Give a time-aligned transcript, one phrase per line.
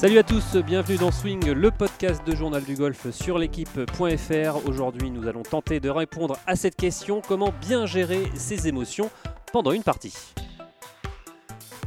[0.00, 4.66] Salut à tous, bienvenue dans Swing, le podcast de Journal du Golf sur l'équipe.fr.
[4.66, 9.10] Aujourd'hui, nous allons tenter de répondre à cette question comment bien gérer ses émotions
[9.52, 10.14] pendant une partie.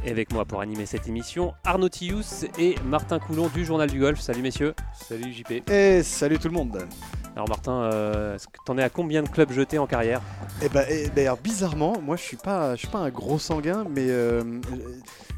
[0.04, 3.98] Et avec moi pour animer cette émission, Arnaud Tius et Martin Coulon du Journal du
[3.98, 4.20] Golf.
[4.20, 4.76] Salut messieurs.
[4.94, 5.68] Salut JP.
[5.68, 6.86] Et salut tout le monde.
[7.34, 10.22] Alors Martin, euh, est-ce que t'en es à combien de clubs jetés en carrière?
[10.62, 13.40] Eh ben, eh ben, alors, bizarrement, moi je suis pas, je suis pas un gros
[13.40, 14.60] sanguin, mais euh,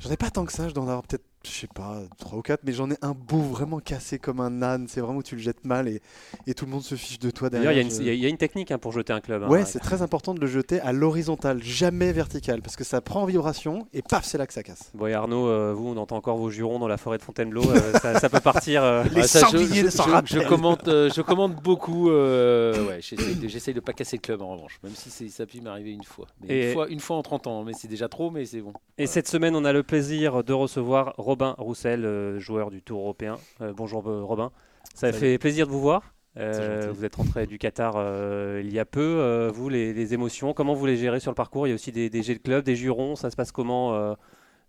[0.01, 0.69] j'en ai pas tant que ça.
[0.69, 3.13] Je dois en avoir peut-être je sais pas, 3 ou 4, mais j'en ai un
[3.13, 4.87] beau vraiment cassé comme un âne.
[4.89, 6.01] C'est vraiment où tu le jettes mal et,
[6.47, 7.71] et tout le monde se fiche de toi derrière.
[7.71, 9.43] D'ailleurs, il y, y, a une technique hein, pour jeter un club.
[9.43, 9.49] Hein.
[9.49, 13.23] Ouais, c'est très important de le jeter à l'horizontale, jamais vertical, parce que ça prend
[13.23, 14.91] en vibration et paf, c'est là que ça casse.
[14.95, 17.63] Bon, et Arnaud, euh, vous, on entend encore vos jurons dans la forêt de Fontainebleau.
[17.71, 18.83] Euh, ça, ça, peut partir.
[18.83, 19.05] Euh...
[19.13, 19.91] Les ah, ça, je, je, je,
[20.27, 22.11] je, commente, euh, je commente beaucoup.
[22.11, 25.93] ouais, J'essaye de, de pas casser le club en revanche, même si ça peut m'arriver
[25.93, 26.27] une fois.
[26.49, 26.89] Et une, fois.
[26.89, 28.71] une fois en 30 ans, mais c'est déjà trop, mais c'est bon.
[28.71, 29.13] Et voilà.
[29.13, 33.37] cette semaine, on a le plaisir de recevoir Robin Roussel joueur du Tour européen.
[33.61, 34.53] Euh, bonjour euh, Robin,
[34.95, 35.19] ça Salut.
[35.19, 36.15] fait plaisir de vous voir.
[36.39, 39.19] Euh, vous êtes rentré du Qatar euh, il y a peu.
[39.19, 41.67] Euh, vous, les, les, émotions, comment vous les gérez sur le parcours?
[41.67, 43.17] Il y a aussi des, des jets de club, des jurons.
[43.17, 44.17] Ça se passe comment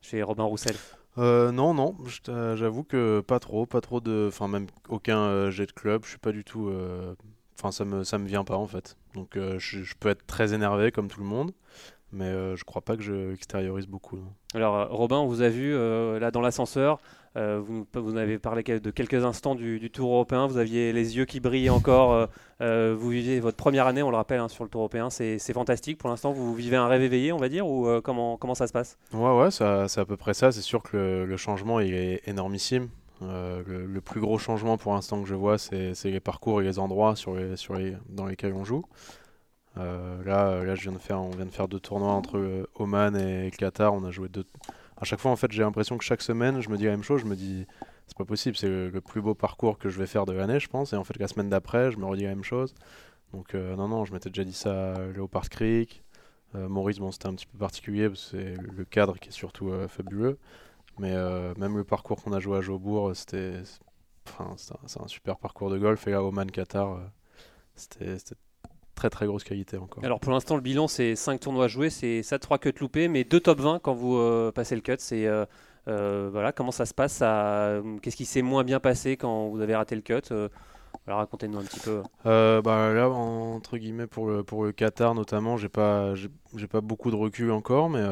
[0.01, 0.75] chez Robin Roussel?
[1.15, 1.95] Non, non.
[2.25, 6.03] J'avoue que pas trop, pas trop de, enfin même aucun jet de club.
[6.03, 6.69] Je suis pas du tout.
[7.57, 8.97] Enfin, ça me ça me vient pas en fait.
[9.13, 11.53] Donc je, je, peux être très énervé comme tout le monde
[12.11, 14.17] mais euh, je crois pas que je extériorise beaucoup.
[14.17, 14.31] Non.
[14.53, 16.99] Alors Robin, on vous a vu euh, là dans l'ascenseur,
[17.35, 21.17] euh, vous, vous avez parlé de quelques instants du, du, Tour européen, vous aviez les
[21.17, 24.69] yeux qui brillent encore, vous vivez votre première année, on le rappelle, hein, sur le
[24.69, 25.97] Tour européen, c'est fantastique.
[25.97, 28.73] Pour l'instant, vous vivez un rêve éveillé, on va dire, ou comment, comment ça se
[28.73, 28.97] passe?
[29.13, 30.51] Ouais, ouais, c'est à peu près ça.
[30.51, 32.89] C'est sûr que le, le, changement il est énormissime.
[33.21, 36.79] Le, le, plus gros changement pour l'instant que je vois, c'est les parcours et les
[36.79, 38.85] endroits sur les, sur les, dans lesquels on joue.
[39.77, 42.67] Euh, là, là je viens de faire, on vient de faire deux tournois entre euh,
[42.75, 43.93] Oman et Qatar.
[43.93, 44.45] On a joué deux.
[44.99, 47.03] À chaque fois, en fait, j'ai l'impression que chaque semaine, je me dis la même
[47.03, 47.21] chose.
[47.21, 47.67] Je me dis,
[48.07, 50.67] c'est pas possible, c'est le, plus beau parcours que je vais faire de l'année, je
[50.67, 50.93] pense.
[50.93, 52.73] Et en fait, la semaine d'après, je me redis la même chose.
[53.33, 56.03] Donc, euh, non, non, je m'étais déjà dit ça à Leopard Creek.
[56.55, 59.33] Euh, Maurice, bon, c'était un petit peu particulier parce que c'est le cadre qui est
[59.33, 60.39] surtout euh, fabuleux.
[60.99, 61.13] Mais
[61.57, 63.61] même le parcours qu'on a joué à Jobourg, c'était.
[64.27, 66.07] Enfin, c'est un, super parcours de golf.
[66.07, 66.99] Et là, Oman, Qatar,
[67.75, 68.17] c'était
[68.97, 70.03] très très grosse qualité encore.
[70.03, 73.23] Alors pour l'instant le bilan c'est 5 tournois joués, c'est ça 3 cuts loupés, mais
[73.23, 74.95] 2 top 20 quand vous euh, passez le cut.
[74.97, 75.45] C'est euh,
[75.87, 77.19] euh, voilà comment ça se passe,
[78.01, 80.33] qu'est-ce qui s'est moins bien passé quand vous avez raté le cut
[81.05, 82.01] alors racontez-nous un petit peu.
[82.25, 87.11] bah là entre guillemets pour le pour le Qatar notamment, j'ai pas j'ai pas beaucoup
[87.11, 88.03] de recul encore, mais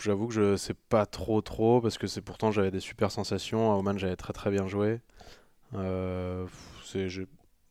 [0.00, 3.72] j'avoue que je sais pas trop trop parce que c'est pourtant j'avais des super sensations.
[3.72, 5.00] À Oman j'avais très très bien joué.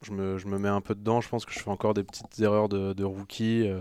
[0.01, 1.21] Je me, je me, mets un peu dedans.
[1.21, 3.67] Je pense que je fais encore des petites erreurs de, de rookie.
[3.67, 3.79] Euh,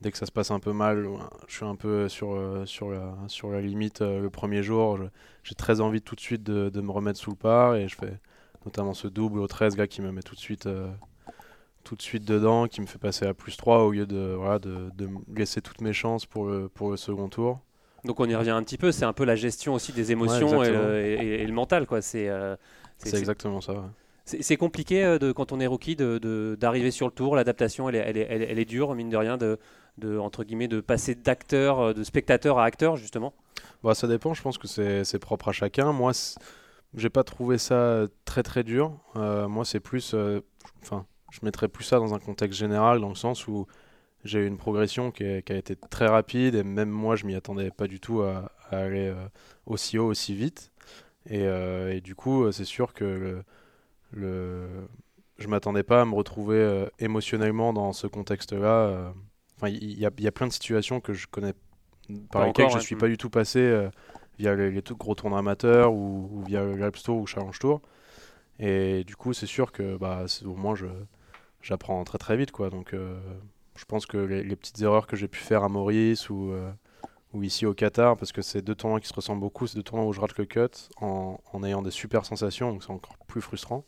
[0.00, 1.06] dès que ça se passe un peu mal,
[1.46, 4.98] je suis un peu sur, euh, sur, la, sur la limite euh, le premier jour.
[5.44, 7.96] J'ai très envie tout de suite de, de, me remettre sous le par et je
[7.96, 8.18] fais
[8.64, 10.68] notamment ce double au 13 gars qui me met tout de suite
[11.82, 14.58] tout de suite dedans, qui me fait passer à plus 3 au lieu de, voilà,
[14.58, 17.58] de, de laisser toutes mes chances pour le, pour le second tour.
[18.04, 20.58] Donc on y revient un petit peu, c'est un peu la gestion aussi des émotions
[20.58, 21.86] ouais, et, le, et, et, le, mental.
[22.00, 22.56] C'est euh,
[23.04, 23.72] exactement ça.
[23.72, 23.80] Ouais.
[24.24, 27.36] C'est compliqué euh, quand on est rookie d'arriver de, de, sur le tour.
[27.36, 29.58] L'adaptation, elle, elle, elle, elle, est dure, mine de rien, de,
[30.18, 33.34] entre guillemets, de passer d'acteur, euh, de spectateur à acteur, justement.
[33.82, 34.34] Bah, ça dépend.
[34.34, 35.92] Je pense que c'est propre à chacun.
[35.92, 36.12] Moi,
[36.94, 38.92] j'ai pas trouvé ça très très dur.
[39.16, 40.14] Euh, moi, c'est plus,
[40.82, 43.66] enfin, je mettrais plus ça dans un contexte général, dans le sens où
[44.24, 47.70] j'ai eu une progression qui, a été très rapide et même moi, je m'y attendais
[47.70, 49.12] pas du tout à, aller
[49.66, 50.70] aussi haut, aussi vite.
[51.28, 53.42] Et, du coup, c'est sûr que
[54.12, 54.68] le...
[55.38, 58.86] je m'attendais pas à me retrouver euh, émotionnellement dans ce contexte-là.
[58.86, 59.10] Euh.
[59.56, 61.52] Enfin, il y, y, a plein de situations que je connais,
[62.30, 63.90] par pas lesquelles encore, je ne suis pas du tout passé euh,
[64.38, 67.82] via les, les, gros tournois amateurs ou, ou via le Alps Tour ou Challenge Tour.
[68.58, 70.74] Et du coup, c'est sûr que bah, au moins,
[71.62, 72.52] j'apprends très très vite.
[72.52, 72.70] Quoi.
[72.70, 73.18] Donc, euh,
[73.76, 76.70] je pense que les, les petites erreurs que j'ai pu faire à Maurice ou, euh,
[77.32, 79.82] ou ici au Qatar, parce que c'est deux tournois qui se ressemblent beaucoup, c'est deux
[79.82, 80.68] tournois où je rate le cut
[81.00, 83.84] en, en ayant des super sensations, donc c'est encore plus frustrant.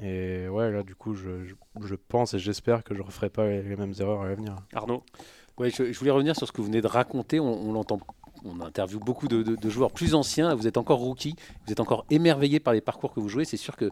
[0.00, 3.30] Et ouais, là, du coup, je, je, je pense et j'espère que je ne referai
[3.30, 4.56] pas les, les, mêmes erreurs à l'avenir.
[4.72, 5.04] Arnaud
[5.58, 7.38] Ouais, je, je, voulais revenir sur ce que vous venez de raconter.
[7.38, 8.00] On, on l'entend.
[8.44, 10.54] On interviewe beaucoup de, de, de, joueurs plus anciens.
[10.54, 11.36] Vous êtes encore rookie.
[11.66, 13.44] Vous êtes encore émerveillé par les parcours que vous jouez.
[13.44, 13.90] C'est sûr que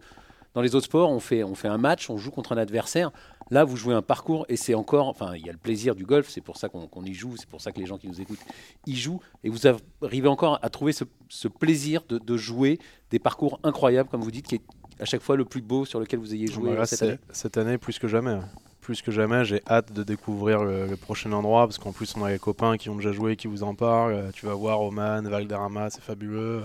[0.55, 3.13] dans les autres sports, on fait, on fait un match, on joue contre un adversaire.
[3.51, 5.09] Là, vous jouez un parcours et c'est encore.
[5.09, 6.29] Enfin, il y a le plaisir du golf.
[6.29, 7.37] C'est pour ça qu'on qu y joue.
[7.37, 8.41] C'est pour ça que les gens qui nous écoutent
[8.87, 9.21] y jouent.
[9.45, 9.61] Et vous
[10.03, 12.79] arrivez encore à trouver ce, ce plaisir de, de, jouer
[13.11, 14.63] des parcours incroyables, comme vous dites, qui est
[15.01, 17.57] à chaque fois le plus beau sur lequel vous ayez joué voilà, cette année Cette
[17.57, 18.39] année, plus que jamais.
[18.81, 22.25] Plus que jamais, j'ai hâte de découvrir le, le prochain endroit parce qu'en plus, on
[22.25, 24.31] a les copains qui ont déjà joué, qui vous en parlent.
[24.33, 26.63] Tu vas voir Oman, Valderrama, c'est fabuleux.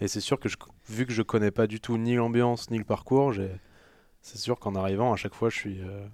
[0.00, 0.56] Et c'est sûr que je,
[0.88, 3.32] vu que je connais pas du tout ni l'ambiance ni le parcours,
[4.20, 5.80] c'est sûr qu'en arrivant, à chaque fois, je suis.
[5.80, 6.06] Euh,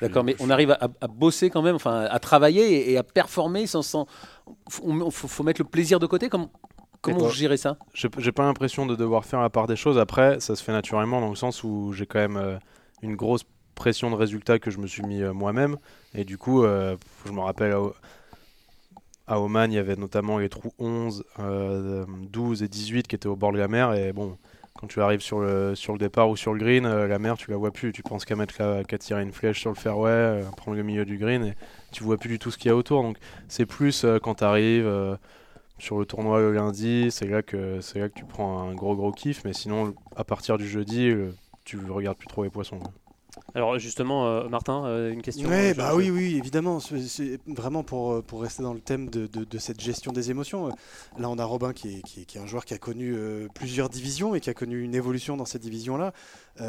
[0.00, 3.82] D'accord, mais on arrive à, bosser quand même, enfin, à travailler et, à performer sans.
[3.82, 4.06] sans
[4.68, 6.28] faut, faut, mettre le plaisir de côté.
[6.28, 6.50] Comment,
[7.12, 7.76] comment vous gérez ça?
[7.94, 9.98] J'ai pas l'impression de devoir faire la part des choses.
[9.98, 12.56] Après, ça se fait naturellement dans le sens où j'ai quand même euh,
[13.02, 13.44] une grosse
[13.74, 15.76] pression de résultats que je me suis mis euh, moi-même.
[16.14, 17.76] Et du coup, je me rappelle
[19.26, 21.24] à Oman, il y avait notamment les trous 11,
[22.32, 23.92] 12 et 18 qui étaient au bord de la mer.
[23.92, 24.38] Et bon,
[24.76, 27.36] quand tu arrives sur le, sur le départ ou sur le green, euh, la mer,
[27.36, 27.92] tu la vois plus.
[27.92, 31.04] Tu penses qu'à mettre qu'à tirer une flèche sur le fairway, euh, prendre le milieu
[31.04, 31.54] du green, et
[31.92, 33.02] tu vois plus du tout ce qu'il y a autour.
[33.02, 33.16] Donc
[33.48, 35.18] c'est plus euh, quand tu arrives
[35.78, 39.12] sur le tournoi le lundi, c'est là, que, là que tu prends un gros gros
[39.12, 39.44] kiff.
[39.44, 41.12] Mais sinon, à partir du jeudi,
[41.64, 42.80] tu regardes plus trop les poissons.
[43.54, 46.80] Alors justement, euh, Martin, euh, une question ouais, bah Oui, oui, évidemment.
[46.80, 50.68] C'est vraiment pour, euh, pour rester dans le thème de, de, cette gestion des émotions.
[51.18, 53.16] Là, on a Robin qui est, qui est, un joueur qui a connu
[53.54, 56.12] plusieurs divisions et qui a connu une évolution dans cette division-là.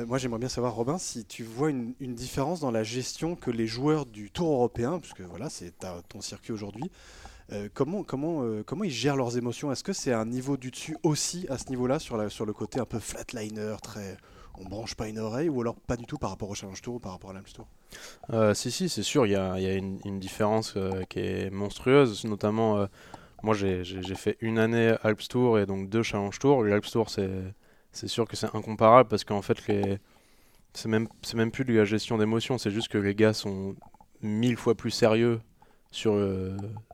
[0.07, 3.51] moi, j'aimerais bien savoir, Robin, si tu vois une, une, différence dans la gestion que
[3.51, 5.73] les joueurs du Tour européen, puisque voilà, c'est
[6.09, 6.89] ton circuit aujourd'hui,
[7.73, 9.71] comment, comment, comment ils gèrent leurs émotions?
[9.71, 12.79] Est-ce que c'est un niveau du dessus aussi à ce niveau-là, sur, sur le côté
[12.79, 14.17] un peu flatliner, très
[14.59, 16.95] on branche pas une oreille ou alors pas du tout par rapport au Challenge Tour
[16.95, 17.67] ou par rapport à l'Alps Tour?
[18.33, 21.49] Euh, Si, si, c'est sûr, il y a, y a une, différence euh, qui est
[21.51, 22.87] monstrueuse, notamment euh,
[23.43, 23.83] moi j'ai
[24.15, 26.63] fait une année Alps Tour et donc deux Challenge Tour.
[26.63, 29.57] L'Alps Tour, c'est sûr que c'est incomparable parce qu'en fait,
[30.73, 33.75] c'est même, même plus de la gestion d'émotions, c'est juste que les gars sont
[34.21, 35.39] mille fois plus sérieux
[35.91, 36.13] sur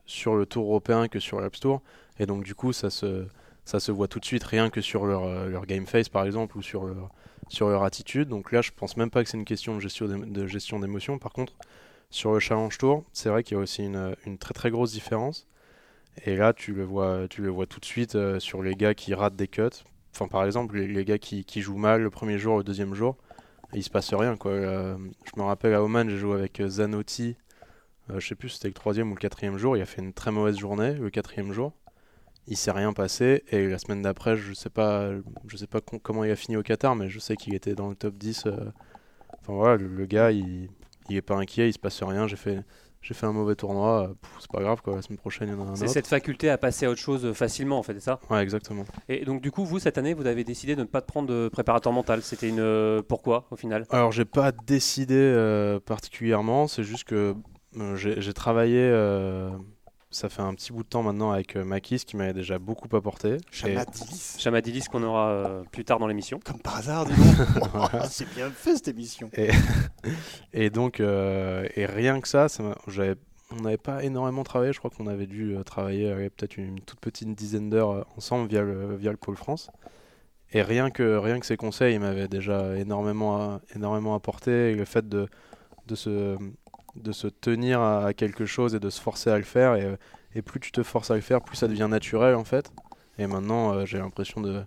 [0.06, 1.82] sur le Tour européen que sur l'Alps Tour.
[2.18, 3.26] Et donc, du coup, ça se,
[3.64, 6.56] ça se voit tout de suite, rien que sur leur, leur game face par exemple
[6.58, 7.10] ou sur leur
[7.48, 8.28] sur leur attitude.
[8.28, 11.18] Donc là, je pense même pas que c'est une question de gestion d'émotion.
[11.18, 11.54] Par contre,
[12.10, 15.46] sur le Challenge Tour, c'est vrai qu'il y a aussi une, très très grosse différence.
[16.24, 18.94] Et là, tu le vois, tu le vois tout de suite euh, sur les gars
[18.94, 19.62] qui ratent des cuts.
[20.14, 23.16] Enfin, par exemple, les, gars qui, qui, jouent mal le premier jour, le deuxième jour,
[23.72, 24.36] il se passe rien.
[24.36, 24.52] Quoi.
[24.52, 26.60] Euh, je me rappelle à Oman, j'ai joué avec
[28.10, 29.76] euh, je sais plus si c'était le troisième ou le quatrième jour.
[29.76, 31.72] Il a fait une très mauvaise journée le quatrième jour
[32.46, 35.10] il s'est rien passé et la semaine d'après je sais pas
[35.46, 37.88] je sais pas comment il a fini au Qatar mais je sais qu'il était dans
[37.88, 38.50] le top 10 euh.
[39.40, 40.68] enfin voilà le, gars il,
[41.08, 42.60] il est pas inquiet il se passe rien j'ai fait
[43.00, 45.66] j'ai fait un mauvais tournoi c'est pas grave quoi la semaine prochaine il y en
[45.66, 48.20] a un c'est cette faculté à passer à autre chose facilement en fait c'est ça?
[48.28, 51.00] Ouais exactement et donc du coup vous cette année vous avez décidé de ne pas
[51.00, 53.86] prendre de préparateur mental c'était une euh, pourquoi au final?
[53.88, 57.34] Alors j'ai pas décidé euh, particulièrement c'est juste que
[57.96, 58.90] j'ai travaillé
[60.14, 62.88] ça fait un petit bout de temps maintenant avec euh, Makis qui m'avait déjà beaucoup
[62.96, 63.38] apporté.
[63.50, 64.36] Chamadilis.
[64.38, 66.38] Chamadilis qu'on aura euh, plus tard dans l'émission.
[66.44, 67.06] Comme par hasard,
[68.08, 69.28] C'est bien fait cette émission.
[69.36, 69.50] Et,
[70.52, 72.62] et donc, euh, et rien que ça, ça
[73.50, 74.72] on n'avait pas énormément travaillé.
[74.72, 78.94] Je crois qu'on avait dû travailler peut-être une, toute petite dizaine d'heures ensemble via le,
[78.96, 79.68] via le Pôle France.
[80.52, 84.70] Et rien que, rien que ces conseils m'avaient déjà énormément, énormément apporté.
[84.70, 85.26] Et le fait de,
[85.88, 86.36] de se
[86.96, 89.74] de se tenir à, quelque chose et de se forcer à le faire.
[89.74, 89.96] Et,
[90.34, 92.72] et, plus tu te forces à le faire, plus ça devient naturel en fait.
[93.18, 94.62] Et maintenant, euh, j'ai l'impression de.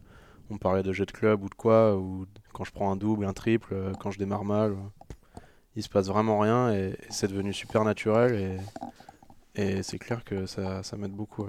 [0.49, 3.25] On parlait de jet de club ou de quoi, ou quand je prends un double,
[3.25, 4.77] un triple, euh, quand je démarre mal,
[5.75, 8.33] il se passe vraiment rien et, c'est devenu super naturel.
[8.33, 8.57] Et,
[9.57, 11.47] et c'est clair que ça, ça m'aide beaucoup.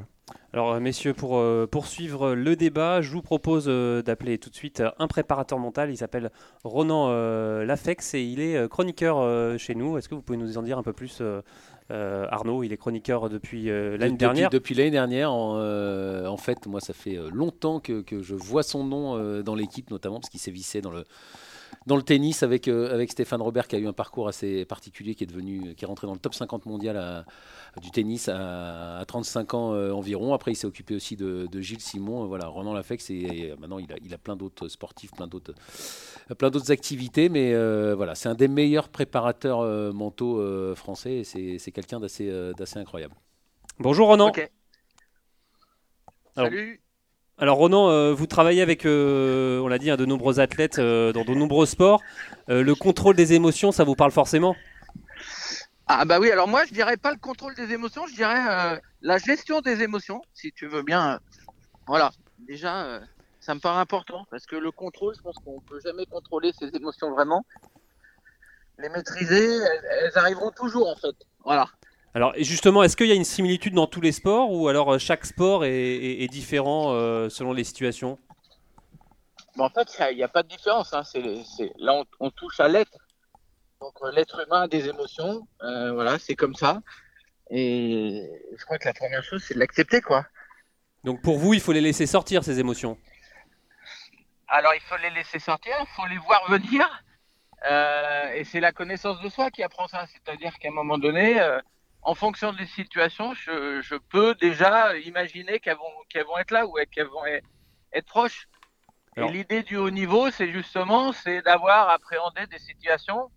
[0.52, 4.54] Alors, euh, messieurs, pour euh, poursuivre le débat, je vous propose euh, d'appeler tout de
[4.54, 5.90] suite un préparateur mental.
[5.90, 6.30] Il s'appelle
[6.64, 7.10] Ronan
[7.62, 9.98] Lafex et il est chroniqueur chez nous.
[9.98, 11.22] Est-ce que vous pouvez nous en dire un peu plus
[11.90, 14.50] Arnaud, il est chroniqueur depuis l'année dernière.
[14.50, 19.42] Depuis, l'année dernière, en, fait, moi, ça fait longtemps que, que je vois son nom
[19.42, 21.04] dans l'équipe, notamment parce qu'il s'est vissé dans le,
[21.88, 25.14] dans le tennis avec, euh, avec Stéphane Robert qui a eu un parcours assez particulier,
[25.14, 27.24] qui est, devenu, qui est rentré dans le top 50 mondial
[27.80, 30.34] du tennis à, 35 ans euh, environ.
[30.34, 32.26] Après, il s'est occupé aussi de, Gilles Simon.
[32.26, 35.54] Voilà, Ronan Lafex, et, maintenant il a, il a plein d'autres sportifs, plein d'autres,
[36.36, 37.30] plein d'autres activités.
[37.30, 39.62] Mais euh, voilà, c'est un des meilleurs préparateurs
[39.94, 43.14] mentaux français et c'est, quelqu'un d'assez, d'assez incroyable.
[43.80, 44.30] Bonjour Ronan.
[46.36, 46.80] Salut.
[47.40, 51.12] Alors Ronan, euh, vous travaillez avec, euh, on l'a dit, hein, de nombreux athlètes euh,
[51.12, 52.02] dans de nombreux sports.
[52.48, 54.56] le contrôle des émotions, ça vous parle forcément?
[55.86, 59.18] Ah bah oui, alors moi je dirais pas le contrôle des émotions, je dirais la
[59.18, 61.20] gestion des émotions, si tu veux bien.
[61.86, 63.00] voilà, déjà,
[63.40, 66.74] ça me paraît important, parce que le contrôle, je pense qu'on peut jamais contrôler ses
[66.74, 67.46] émotions vraiment.
[68.78, 69.60] Les maîtriser,
[70.02, 71.14] elles arriveront toujours en fait.
[71.44, 71.68] Voilà.
[72.14, 74.98] Alors justement, est-ce qu'il y a une similitude dans tous les sports ou alors euh,
[74.98, 78.18] chaque sport est, différent euh, selon les situations?
[79.58, 80.92] En fait, il n'y a, pas de différence.
[80.92, 81.02] Hein.
[81.78, 82.96] là, on, touche à l'être.
[83.80, 85.46] Donc euh, l'être humain a des émotions.
[85.60, 86.80] voilà, c'est comme ça.
[87.50, 90.26] Et je crois que la première chose, c'est de l'accepter, quoi.
[91.04, 92.98] Donc pour vous, il faut les laisser sortir ces émotions?
[94.48, 97.04] alors il faut les laisser sortir, il faut les voir venir.
[97.68, 100.06] Euh, et c'est la connaissance de soi qui apprend ça.
[100.06, 101.38] C'est-à-dire qu'à un moment donné,
[102.08, 106.66] en fonction des situations, je, je peux déjà imaginer qu'elles vont, qu'elles vont être là
[106.66, 107.46] ou qu'elles vont être,
[107.92, 108.48] être proches.
[109.16, 113.30] Et l'idée du haut niveau, c'est justement, c'est d'avoir appréhendé des situations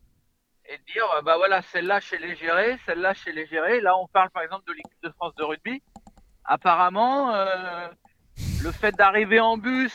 [0.69, 3.81] et de dire, bah voilà, celle-là chez les gérés, celle-là chez les gérés.
[3.81, 5.83] Là, on parle par exemple de l'équipe de France de rugby.
[6.45, 7.89] Apparemment, euh,
[8.63, 9.93] le fait d'arriver en bus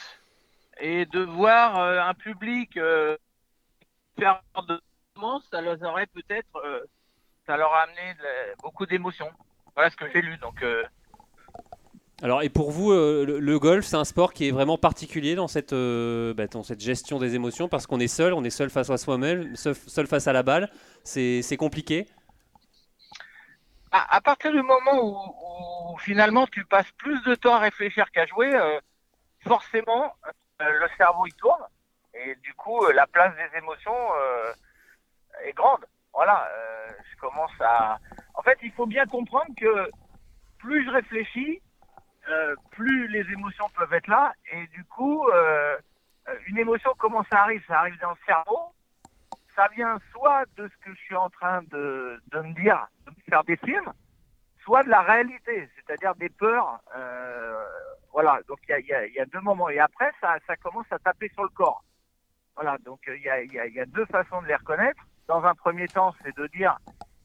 [0.80, 3.16] et de voir euh, un public euh,
[4.18, 4.78] faire de
[5.50, 6.80] ça leur aurait peut-être, euh,
[7.46, 8.16] ça leur a amené
[8.62, 9.30] beaucoup d'émotions.
[9.74, 10.36] Voilà ce que j'ai lu.
[10.38, 10.64] Donc,
[12.22, 15.74] alors, et pour vous, le, golf, c'est un sport qui est vraiment particulier dans cette,
[15.74, 18.96] bah, dans cette gestion des émotions parce qu'on est seul, on est seul face à
[18.96, 20.70] soi-même, seul, face à la balle.
[21.04, 22.06] C'est compliqué?
[23.92, 28.50] À, partir du moment où, finalement tu passes plus de temps à réfléchir qu'à jouer,
[29.46, 30.12] forcément,
[30.62, 31.62] euh, le cerveau il tourne
[32.14, 34.52] et du coup euh, la place des émotions euh,
[35.44, 35.84] est grande.
[36.16, 36.48] Voilà,
[37.10, 37.98] je commence à.
[38.34, 39.90] En fait, il faut bien comprendre que
[40.58, 41.60] plus je réfléchis,
[42.70, 45.30] plus les émotions peuvent être là et du coup
[46.46, 47.62] une émotion comment ça arrive?
[47.66, 48.72] Ça arrive dans le cerveau.
[49.54, 53.10] Ça vient soit de ce que je suis en train de, de me dire, de
[53.10, 53.92] me faire des films,
[54.66, 56.80] soit de la réalité, c'est-à-dire des peurs.
[56.94, 57.64] Euh,
[58.12, 59.70] voilà, donc il y a, deux moments.
[59.70, 61.84] Et après, ça, commence à taper sur le corps.
[62.54, 65.00] Voilà, donc il y a, deux façons de les reconnaître.
[65.28, 66.76] Dans un premier temps, c'est de dire,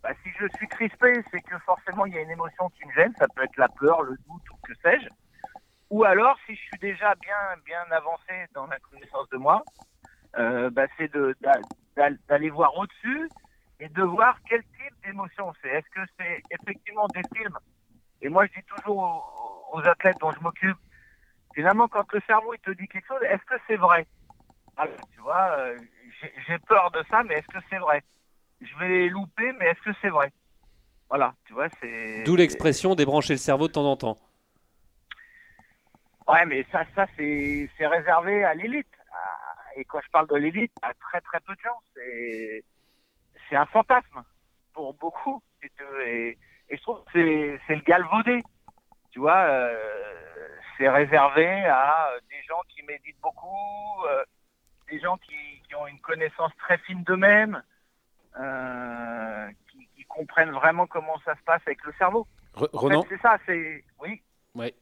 [0.03, 2.93] bah, si je suis crispé, c'est que forcément il y a une émotion qui me
[2.93, 3.13] gêne.
[3.19, 5.07] Ça peut être la peur, le doute ou que sais-je.
[5.91, 9.63] Ou alors, si je suis déjà bien, bien avancé dans la connaissance de moi,
[10.37, 11.11] euh, bah, c'est
[12.27, 13.29] d'aller voir au-dessus
[13.79, 15.69] et de voir quel type d'émotion c'est.
[15.69, 17.57] Est-ce que c'est effectivement des films?
[18.21, 20.77] Et moi, je dis toujours aux athlètes dont je m'occupe,
[21.53, 24.07] finalement, quand le cerveau il te dit quelque chose, est-ce que c'est vrai?
[24.77, 25.77] Alors, tu vois, euh,
[26.47, 28.01] j'ai peur de ça, mais est-ce que c'est vrai?
[28.61, 30.31] Je vais louper, mais est-ce que c'est vrai?
[31.09, 32.23] Voilà, tu vois, c'est.
[32.23, 34.17] D'où l'expression débrancher le cerveau de temps en temps.
[36.27, 38.87] Ouais, mais ça, ça c'est réservé à l'élite.
[39.75, 44.23] Et quand je parle de l'élite, à très très peu de gens, c'est un fantasme
[44.73, 45.41] pour beaucoup.
[46.05, 46.37] Et,
[46.69, 48.41] et je trouve que c'est le galvaudé
[49.11, 49.77] tu vois, euh,
[50.77, 54.23] c'est réservé à des gens qui méditent beaucoup, euh,
[54.91, 57.63] des gens qui, ont une connaissance très fine d'eux-mêmes,
[58.35, 62.27] qui, comprennent vraiment comment ça se passe avec le cerveau.
[62.53, 63.81] Renan C'est ça, c'est.
[64.01, 64.21] Oui.
[64.53, 64.75] Ouais.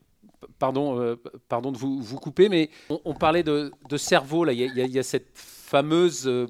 [0.58, 1.16] Pardon,
[1.48, 4.44] pardon de vous, vous couper, mais on, parlait de, cerveau.
[4.44, 6.50] Là, il y, a cette fameuse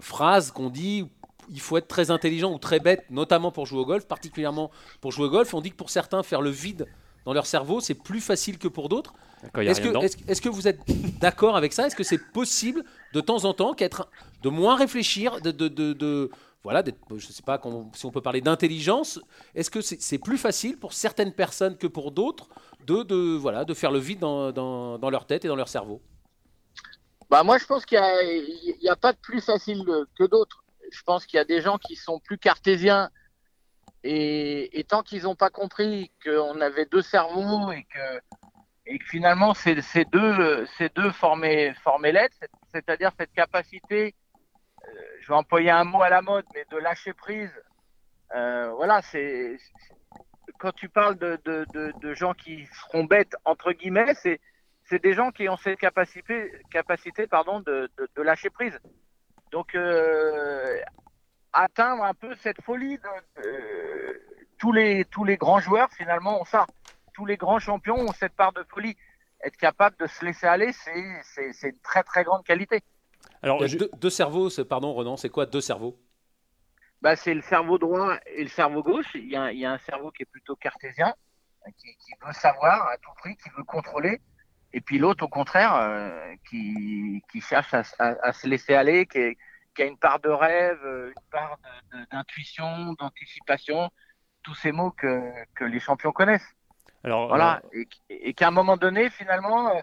[0.00, 1.10] phrase qu'on dit
[1.50, 4.70] il faut être très intelligent ou très bête, notamment pour jouer au golf, particulièrement
[5.00, 5.52] pour jouer au golf.
[5.54, 6.86] On dit que pour certains, faire le vide
[7.24, 9.14] dans leur cerveau, c'est plus facile que pour d'autres.
[9.56, 10.80] Est-ce que, est que, vous êtes
[11.20, 11.86] d'accord avec ça?
[11.86, 14.08] Est-ce que c'est possible de temps en temps qu'être,
[14.42, 16.30] de moins réfléchir, de, de, de,
[16.62, 17.60] voilà, je ne sais pas
[17.94, 19.20] si on peut parler d'intelligence.
[19.54, 22.48] Est-ce que c'est, plus facile pour certaines personnes que pour d'autres
[22.86, 25.68] de, de, voilà, de faire le vide dans, dans, dans, leur tête et dans leur
[25.68, 26.00] cerveau?
[27.30, 27.98] Bah moi, je pense qu'il
[28.82, 29.84] n'y a, a, pas de plus facile
[30.18, 30.64] que d'autres.
[30.90, 33.10] Je pense qu'il y a des gens qui sont plus cartésiens
[34.06, 38.20] et, tant qu'ils n'ont pas compris qu'on avait deux cerveaux et que,
[39.06, 42.36] finalement ces, deux, ces deux formaient, formaient l'être,
[42.72, 44.14] c'est-à-dire cette capacité,
[44.84, 47.50] euh, je vais employer un mot à la mode, mais de lâcher prise.
[48.34, 49.56] Euh, voilà, c'est
[50.58, 51.64] quand tu parles de, de,
[51.98, 54.40] de, gens qui seront bêtes entre guillemets, c'est
[54.86, 58.78] c'est des gens qui ont cette capacité, capacité pardon, de, de, lâcher prise.
[59.50, 60.78] Donc, euh,
[61.54, 62.98] atteindre un peu cette folie.
[62.98, 64.20] De,
[64.58, 66.66] tous, les, tous les grands joueurs, finalement, ont ça.
[67.14, 68.96] Tous les grands champions ont cette part de folie.
[69.42, 72.82] Être capable de se laisser aller, c'est une très très grande qualité.
[73.42, 73.62] Alors,
[74.00, 75.98] deux, cerveaux, pardon Renan, c'est quoi deux cerveaux?
[77.02, 79.06] Bah, C'est le cerveau droit et le cerveau gauche.
[79.14, 81.14] Il y, a, il y a un cerveau qui est plutôt cartésien,
[81.78, 81.94] qui,
[82.26, 84.20] veut savoir à tout prix, qui veut contrôler.
[84.72, 89.18] Et puis l'autre, au contraire, euh, qui, qui, cherche à, à, se laisser aller, qui
[89.18, 89.36] est,
[89.74, 91.58] qui a une part de rêve, euh, une part
[92.10, 93.90] d'intuition, d'anticipation,
[94.42, 96.54] tous ces mots que, que, les champions connaissent.
[97.02, 99.80] Alors, voilà, euh, et, et qu'à un moment donné, finalement, euh,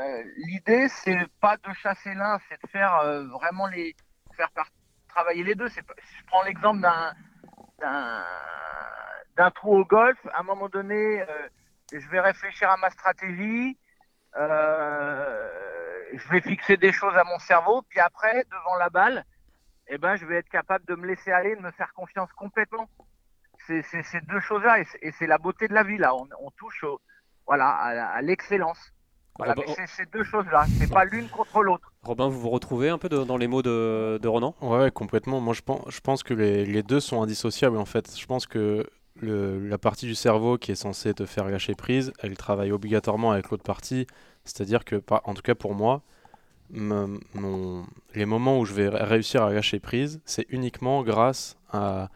[0.00, 3.94] euh l'idée c'est pas de chasser l'un, c'est de faire vraiment les
[4.36, 4.48] faire
[5.08, 5.68] travailler les deux.
[5.68, 5.80] Je
[6.28, 7.12] prends l'exemple d'un
[9.36, 10.18] d'un trou au golf.
[10.32, 11.22] À un moment donné,
[11.92, 13.76] je vais réfléchir à ma stratégie.
[14.34, 19.26] je vais fixer des choses à mon cerveau, puis après, devant la balle,
[19.92, 22.88] eh ben, je vais être capable de me laisser aller, de me faire confiance complètement.
[23.66, 26.14] C'est ces deux choses-là, et c'est la beauté de la vie, là.
[26.14, 26.84] On, touche
[27.46, 28.78] voilà, à, l'excellence.
[29.36, 31.92] Voilà, Robin, mais c'est ces deux choses-là, c'est pas l'une contre l'autre.
[32.02, 34.54] Robin, vous vous retrouvez un peu de- dans les mots de, de Ronan?
[34.62, 35.40] Ouais, complètement.
[35.40, 38.18] Moi, je pense, je pense que les, les deux sont indissociables en fait.
[38.18, 38.86] Je pense que
[39.20, 43.30] le- la partie du cerveau qui est censée te faire lâcher prise, elle travaille obligatoirement
[43.30, 44.06] avec l'autre partie.
[44.44, 46.02] C'est-à-dire que, en tout cas pour moi,
[46.72, 51.56] me- mon- les moments où je vais ré- réussir à lâcher prise, c'est uniquement grâce
[51.70, 52.08] à,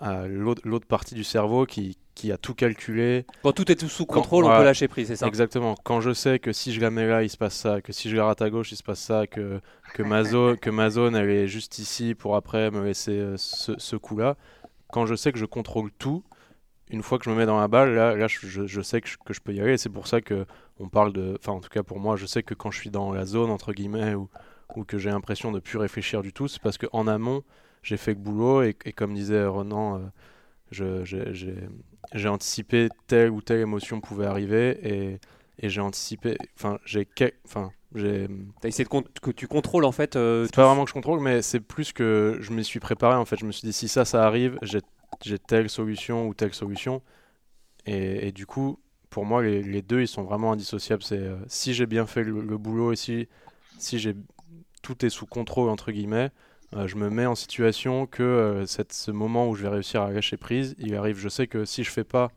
[0.00, 4.06] à l'autre partie du cerveau qui, qui a tout calculé, Quand tout est tout sous
[4.06, 4.56] Quand- contrôle, on ouais.
[4.58, 5.26] peut lâcher prise, c'est ça?
[5.26, 5.74] Exactement.
[5.84, 8.08] Quand je sais que si je la mets là, il se passe ça, que si
[8.08, 9.60] je la rate à gauche, il se passe ça, que,
[9.94, 13.36] que, ma, zone, que ma zone, elle est juste ici pour après me laisser euh,
[13.36, 14.36] ce, ce coup-là.
[14.92, 16.22] Quand je sais que je contrôle tout,
[16.90, 19.08] une fois que je me mets dans la balle, là, là je, je- sais que
[19.08, 19.72] je, que je peux y aller.
[19.74, 20.46] Et c'est pour ça que
[20.78, 21.36] on parle de.
[21.40, 23.50] Enfin, en tout cas pour moi, je sais que quand je suis dans la zone,
[23.50, 24.28] entre guillemets, ou,
[24.74, 27.42] ou que j'ai l'impression de plus réfléchir du tout, c'est parce qu'en amont,
[27.82, 28.62] j'ai fait le boulot.
[28.62, 30.06] Et, et comme disait Renan, euh,
[30.70, 31.04] j'ai-
[32.28, 35.20] anticipé telle ou telle émotion pouvait arriver et,
[35.58, 37.06] et j'ai anticipé enfin j'ai
[37.46, 38.28] enfin j'ai
[38.60, 38.90] T'as essayé de
[39.22, 40.16] que tu contrôles en fait.
[40.16, 43.16] euh, c'est pas vraiment que je contrôle mais c'est plus que je m'y suis préparé
[43.16, 44.80] en fait je me suis dit si ça ça arrive j'ai
[45.24, 47.02] j'ai telle solution ou telle solution
[47.86, 48.78] et, et du coup
[49.10, 52.24] pour moi les, les deux ils sont vraiment indissociables c'est euh, si j'ai bien fait
[52.24, 53.28] le, le boulot et si
[53.78, 54.14] si j'ai
[54.82, 56.30] tout est sous contrôle entre guillemets
[56.74, 60.02] euh, je me mets en situation que euh, cette, ce moment où je vais réussir
[60.02, 61.16] à lâcher prise, il arrive.
[61.16, 62.32] Je sais que si je fais pas,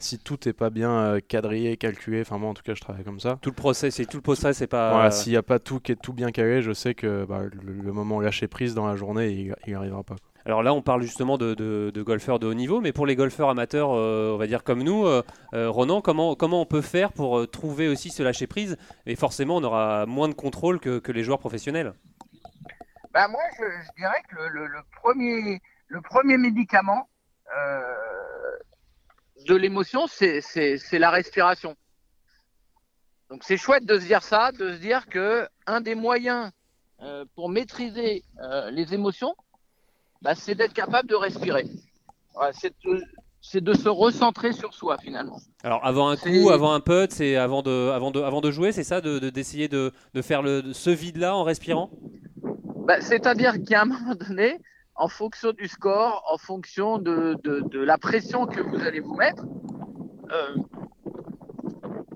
[0.00, 3.20] si tout est pas bien quadrillé, calculé, enfin moi en tout cas je travaille comme
[3.20, 3.38] ça.
[3.40, 4.92] Tout le process, c'est tout le process, c'est pas.
[4.92, 7.42] Voilà, s'il n'y a pas tout qui est tout bien calé, je sais que bah,
[7.44, 10.16] le, le moment lâcher prise dans la journée, il, il arrivera pas.
[10.48, 13.90] Alors là, on parle justement de, golfeurs de haut niveau, mais pour les golfeurs amateurs,
[13.92, 17.50] euh, on va dire comme nous, euh, euh, Ronan, comment, comment on peut faire pour
[17.50, 21.38] trouver aussi ce lâcher prise Et forcément, on aura moins de contrôle que, les joueurs
[21.38, 21.92] professionnels.
[23.12, 23.64] Bah, moi, je,
[23.98, 27.10] dirais que le, premier, le premier médicament
[29.46, 30.40] de l'émotion, c'est
[30.92, 31.76] la respiration.
[33.28, 36.50] Donc c'est chouette de se dire ça, de se dire que un des moyens
[37.34, 38.24] pour maîtriser
[38.70, 39.34] les émotions,
[40.22, 41.66] bah, c'est d'être capable de respirer.
[42.52, 43.02] C'est de,
[43.40, 45.38] c'est de se recentrer sur soi finalement.
[45.64, 48.70] Alors avant un coup, avant un putt, c'est avant de, avant de, avant de jouer,
[48.72, 51.90] c'est ça, de de- d'essayer de, de faire le, ce vide-là en respirant?
[52.86, 54.58] Bah, C'est-à-dire qu'à un moment donné,
[54.94, 57.36] en fonction du score, en fonction de,
[57.74, 59.44] la pression que vous allez vous mettre,
[60.32, 60.54] euh,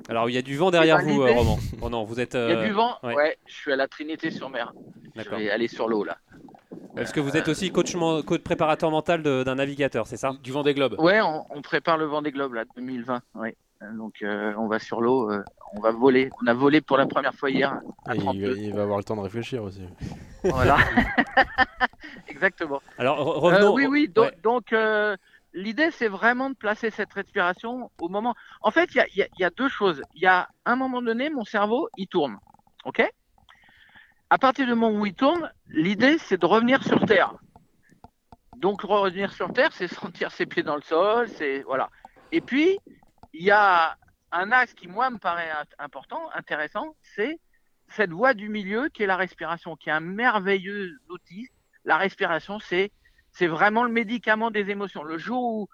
[0.08, 1.58] Alors il y a du vent derrière vous, euh, Roman.
[1.80, 2.34] Oh non, vous êtes.
[2.34, 2.96] il y a euh, du vent.
[3.02, 3.14] ouais.
[3.14, 3.38] Ouais.
[3.46, 4.72] je suis à la Trinité-sur-Mer.
[5.16, 6.18] Je vais aller sur l'eau là.
[6.94, 7.96] Parce que vous êtes aussi coach,
[8.44, 10.32] préparateur mental d'un navigateur, c'est ça?
[10.42, 10.96] Du vent des globes.
[10.98, 13.22] Ouais, on, on prépare le Vendée Globe là 2020.
[13.34, 13.56] Ouais.
[13.96, 15.42] Donc euh, on va sur l'eau, euh,
[15.74, 16.30] on va voler.
[16.42, 17.80] On a volé pour la première fois hier.
[18.06, 18.56] à il, 32.
[18.58, 19.82] il va avoir le temps de réfléchir aussi.
[20.44, 20.76] Voilà.
[22.28, 22.80] Exactement.
[22.98, 23.74] Alors re- Euh, revenons.
[23.74, 24.10] oui, oui.
[24.16, 24.30] ouais.
[24.42, 25.16] Donc, euh,
[25.52, 28.34] l'idée, c'est vraiment de placer cette respiration au moment.
[28.60, 30.02] En fait, y y il y a deux choses.
[30.14, 32.36] Il y a un moment donné, mon cerveau, il tourne.
[32.84, 33.02] OK?
[34.32, 37.34] À partir du moment où il tourne, l'idée, c'est de revenir sur Terre.
[38.56, 41.28] Donc, revenir sur Terre, c'est sentir ses pieds dans le sol.
[41.28, 41.90] c'est voilà.
[42.30, 42.78] Et puis,
[43.34, 43.94] il y a
[44.30, 47.38] un axe qui, moi, me paraît important, intéressant, c'est
[47.88, 51.50] cette voie du milieu qui est la respiration, qui est un merveilleux outil.
[51.84, 52.90] La respiration, c'est
[53.32, 55.02] c'est vraiment le médicament des émotions.
[55.02, 55.68] Le jour où,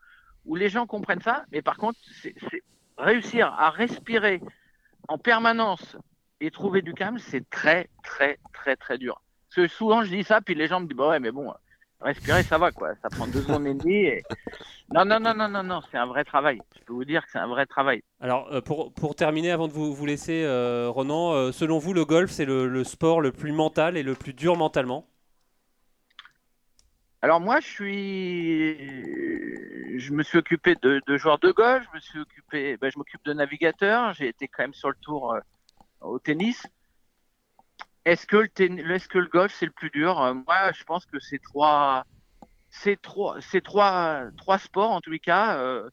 [0.46, 2.34] où les gens comprennent ça, mais par contre, c'est
[2.96, 4.42] réussir à respirer
[5.06, 5.96] en permanence
[6.40, 9.20] et trouver du calme, c'est très, très, très, très dur.
[9.48, 11.52] Parce que souvent, je dis ça, puis les gens me disent, bah ouais, mais bon,
[12.00, 12.94] respirer, ça va, quoi.
[13.02, 14.04] Ça prend deux secondes et demie.
[14.06, 14.22] Et...
[14.90, 16.62] Non, non, non, non, non, non, c'est un vrai travail.
[16.78, 18.02] Je peux vous dire que c'est un vrai travail.
[18.20, 21.92] Alors, euh, pour, pour terminer, avant de vous, vous laisser, euh, Ronan, euh, selon vous,
[21.92, 25.06] le golf, c'est le, le sport le plus mental et le plus dur mentalement?
[27.20, 28.78] Alors moi, je suis,
[29.98, 32.98] je me suis occupé de, de joueurs de golf, je me suis occupé, ben, je
[32.98, 35.40] m'occupe de navigateur, j'ai été quand même sur le tour euh,
[36.00, 36.66] au tennis.
[38.04, 38.48] Est-ce que le
[38.94, 40.20] est-ce que le golf c'est le plus dur?
[40.20, 42.04] Euh, Moi, je pense que c'est trois,
[43.02, 45.58] trois, trois, trois sports en tous les cas.
[45.58, 45.88] euh,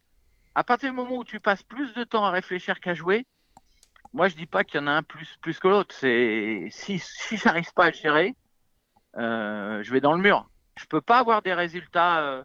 [0.56, 3.26] à partir du moment où tu passes plus de temps à réfléchir qu'à jouer,
[4.14, 5.94] moi je dis pas qu'il y en a un plus plus que l'autre.
[5.96, 8.36] Si si j'arrive pas à le gérer,
[9.18, 12.44] euh, je vais dans le mur je peux pas avoir des résultats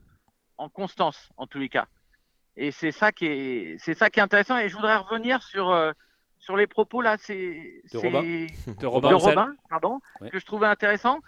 [0.57, 1.87] en constance en tous les cas.
[2.57, 4.59] Et c'est ça qui est c'est ça qui est intéressant.
[4.59, 5.71] Et je voudrais revenir sur
[6.41, 8.47] sur les propos là, c'est De Robin.
[8.81, 10.31] De Robin de Roussel Robin, pardon, Ouais.
[10.31, 11.21] que je trouvais intéressant.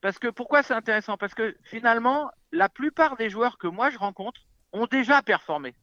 [0.00, 1.16] Parce que pourquoi c'est intéressant?
[1.16, 4.40] Parce que finalement, la plupart des joueurs que moi je rencontre
[4.72, 5.74] ont déjà performé.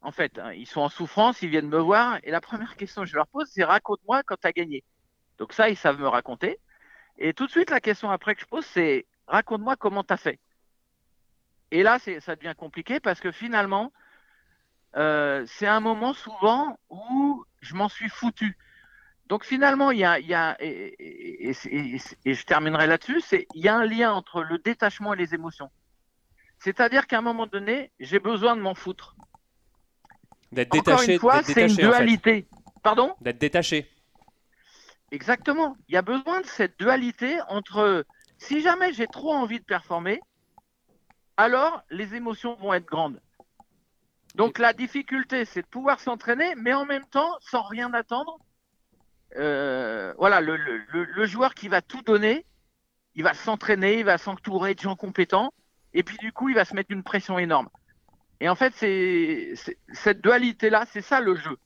[0.00, 3.02] En fait, hein, ils sont en souffrance, ils viennent me voir, et la première question
[3.02, 4.84] que je leur pose, c'est raconte-moi quand tu as gagné.
[5.38, 6.58] Donc ça, ils savent me raconter.
[7.18, 10.16] Et tout de suite, la question après que je pose, c'est raconte-moi comment tu as
[10.16, 10.38] fait.
[11.72, 13.92] Et là, c'est, ça devient compliqué parce que finalement,
[14.96, 18.56] euh, c'est un moment souvent où je m'en suis foutu.
[19.28, 23.68] Donc finalement, il y a, il y a et, je terminerai là-dessus, c'est il y
[23.68, 25.70] a un lien entre le détachement et les émotions.
[26.58, 29.16] C'est-à-dire qu'à un moment donné, j'ai besoin de m'en foutre.
[30.50, 30.92] D'être détaché.
[30.92, 32.48] Encore une fois, c'est une dualité.
[32.82, 33.14] Pardon?
[33.20, 33.90] D'être détaché.
[35.10, 35.76] Exactement.
[35.88, 38.04] Il y a besoin de cette dualité entre
[38.38, 40.20] si jamais j'ai trop envie de performer,
[41.36, 43.20] alors les émotions vont être grandes.
[44.38, 48.38] Donc la difficulté, c'est de pouvoir s'entraîner, mais en même temps, sans rien attendre.
[49.36, 52.46] Euh, voilà, le, joueur qui va tout donner,
[53.16, 55.52] il va s'entraîner, il va s'entourer de gens compétents,
[55.92, 57.68] et puis du coup, il va se mettre une pression énorme.
[58.38, 59.54] Et en fait, c'est
[59.92, 61.58] cette dualité-là, c'est ça le jeu.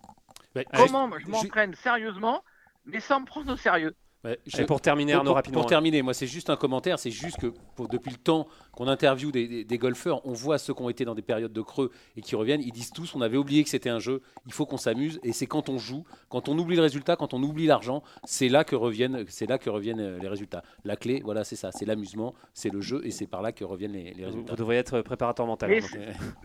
[0.74, 2.42] Comment je m'entraîne sérieusement,
[2.86, 5.60] mais sans me prendre au sérieux et pour terminer, Arnaud, rapidement.
[5.60, 6.98] Pour terminer, moi, c'est juste un commentaire.
[6.98, 7.52] C'est juste que
[7.90, 11.22] depuis le temps qu'on interviewe des, golfeurs, on voit ceux qui ont été dans des
[11.22, 12.60] périodes de creux et qui reviennent.
[12.62, 15.18] Ils disent tous on avait oublié que c'était un jeu, il faut qu'on s'amuse.
[15.24, 18.48] Et c'est quand on joue, quand on oublie le résultat, quand on oublie l'argent, c'est
[18.48, 20.62] là, que reviennent, c'est là que reviennent euh, les résultats.
[20.84, 23.64] La clé, voilà, c'est ça c'est l'amusement, c'est le jeu et c'est par là que
[23.64, 24.52] reviennent les, résultats.
[24.52, 25.70] Vous devriez être préparateur mental.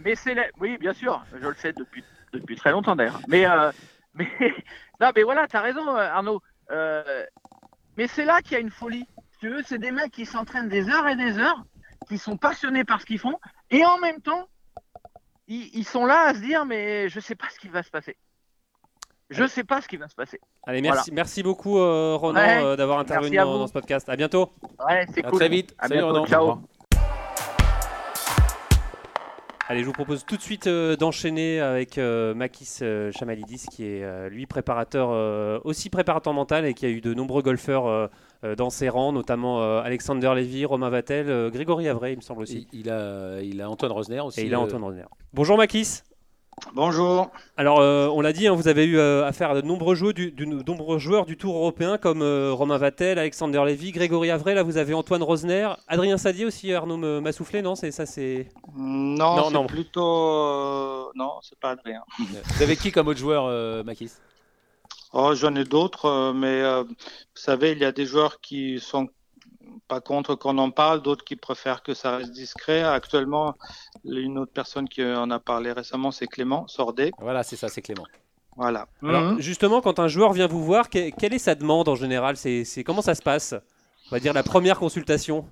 [0.04, 3.22] Mais, c'est oui, bien sûr, je le sais depuis, depuis très longtemps d'ailleurs.
[3.28, 3.72] Mais, euh,
[4.16, 4.28] mais,
[5.00, 6.42] non, mais voilà, tu as raison, euh, Arnaud.
[7.98, 9.06] Mais c'est là qu'il y a une folie.
[9.40, 11.64] Tu veux, c'est des mecs qui s'entraînent des heures et des heures,
[12.08, 13.38] qui sont passionnés par ce qu'ils font,
[13.70, 14.48] et en même temps,
[15.48, 18.18] ils, sont là à se dire, mais je sais pas ce qui va se passer.
[19.30, 20.40] Je ne sais pas ce qui va se passer.
[20.66, 24.08] Allez, merci, merci beaucoup euh, Ronan euh, d'avoir intervenu dans, ce podcast.
[24.08, 24.54] À bientôt.
[24.88, 25.40] Ouais, c'est cool.
[25.40, 25.76] Très vite.
[25.78, 26.26] À bientôt.
[26.28, 26.62] Ciao.
[29.70, 33.84] Allez, je vous propose tout de suite euh, d'enchaîner avec euh, Makis euh, Chamalidis, qui
[33.84, 35.10] est lui préparateur,
[35.66, 38.10] aussi préparateur mental et qui a eu de nombreux golfeurs
[38.58, 42.68] dans ses rangs, notamment Alexander Lévy, Romain Vatel, Grégory Avray, il me semble aussi.
[42.72, 44.42] Il, a, il a Antoine Rosner aussi.
[44.42, 45.06] Et il a Antoine Rosner.
[45.34, 46.02] Bonjour Makis.
[46.74, 47.30] Bonjour.
[47.56, 50.14] Alors, euh, on l'a dit, hein, vous avez eu euh, affaire à de nombreux, joueurs
[50.14, 50.34] du,
[50.66, 54.56] nombreux joueurs du Tour européen comme euh, Romain Vatel, Alexander Lévy, Grégory Avray.
[54.56, 56.74] Là, vous avez Antoine Rosner, Adrien Sadier aussi.
[56.74, 58.48] Arnaud m'a soufflé, non C'est ça, c'est.
[58.76, 61.12] Non, non, plutôt.
[61.16, 62.02] non, c'est pas Adrien.
[62.20, 64.14] vous avez qui comme autre joueur, Makis?
[65.14, 66.96] Oh, j'en ai d'autres, mais vous
[67.36, 69.10] savez, il y a des joueurs qui sont
[69.88, 72.84] pas contre qu'on en parle, d'autres qui préfèrent que ça reste discret.
[72.84, 73.56] Actuellement,
[74.06, 77.12] une autre personne qui en a parlé récemment, c'est Clément Sordet.
[77.20, 78.06] Voilà, c'est ça, c'est Clément.
[78.58, 78.88] Voilà.
[79.04, 79.40] Alors, mhm.
[79.40, 82.38] justement, quand un joueur vient vous voir, quelle est sa demande en général?
[82.38, 83.54] C'est, Comment ça se passe?
[84.08, 85.46] On va dire la première consultation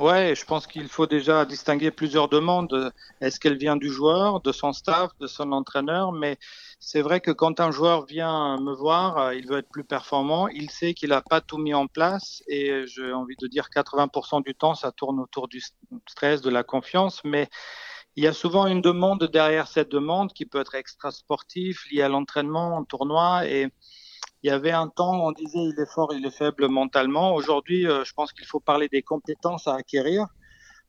[0.00, 2.92] Ouais, je pense qu'il faut déjà distinguer plusieurs demandes.
[3.20, 6.12] Est-ce qu'elle vient du joueur, de son staff, de son entraîneur?
[6.12, 6.38] Mais
[6.80, 10.48] c'est vrai que quand un joueur vient me voir, euh, il veut être plus performant,
[10.48, 14.42] il sait qu'il n'a pas tout mis en place et j'ai envie de dire 80%
[14.42, 15.60] du temps, ça tourne autour du
[16.08, 17.48] stress, de la confiance, mais
[18.16, 22.02] il y a souvent une demande derrière cette demande qui peut être extra sportif, liée
[22.02, 23.68] à l'entraînement, au tournoi et
[24.42, 27.34] il y avait un temps, on disait il est fort, il est faible mentalement.
[27.34, 30.26] Aujourd'hui, euh, je pense qu'il faut parler des compétences à acquérir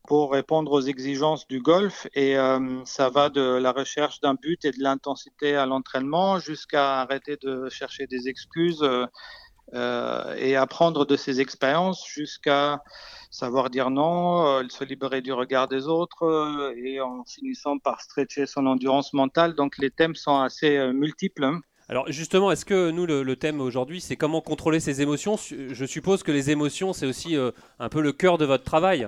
[0.10, 2.08] pour répondre aux exigences du golf.
[2.16, 7.00] Et euh, ça va de la recherche d'un but et de l'intensité à l'entraînement jusqu'à
[7.02, 8.84] arrêter de chercher des excuses
[9.74, 12.82] euh, et apprendre de ses expériences jusqu'à
[13.30, 18.66] savoir dire non, se libérer du regard des autres et en finissant par stretcher son
[18.66, 19.54] endurance mentale.
[19.54, 21.44] Donc les thèmes sont assez multiples.
[21.44, 21.62] Hein.
[21.90, 25.38] Alors justement, est-ce que nous, le, thème aujourd'hui, c'est comment contrôler ses émotions?
[25.38, 29.08] Je suppose que les émotions, c'est aussi euh, un peu le cœur de votre travail.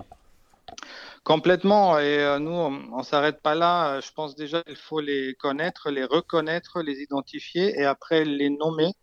[1.23, 1.99] Complètement.
[1.99, 3.99] Et euh, nous, on ne s'arrête pas là.
[4.01, 8.93] Je pense déjà qu'il faut les connaître, les reconnaître, les identifier et après les nommer.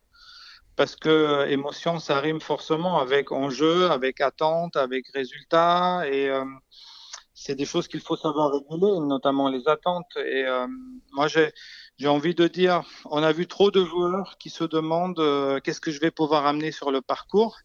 [0.76, 6.02] Parce que euh, émotion, ça rime forcément avec enjeu, avec attente, avec résultat.
[6.10, 6.30] Et
[7.34, 10.16] c'est des choses qu'il faut savoir réguler, notamment les attentes.
[10.16, 10.44] Et
[11.12, 11.28] moi,
[11.98, 15.80] j'ai envie de dire, on a vu trop de joueurs qui se demandent euh, qu'est-ce
[15.80, 17.58] que je vais pouvoir amener sur le parcours.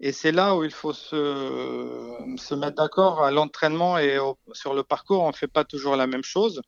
[0.00, 4.18] Et c'est là où il faut se, se mettre d'accord à l'entraînement et
[4.52, 6.60] sur le parcours, on ne fait pas toujours la même chose.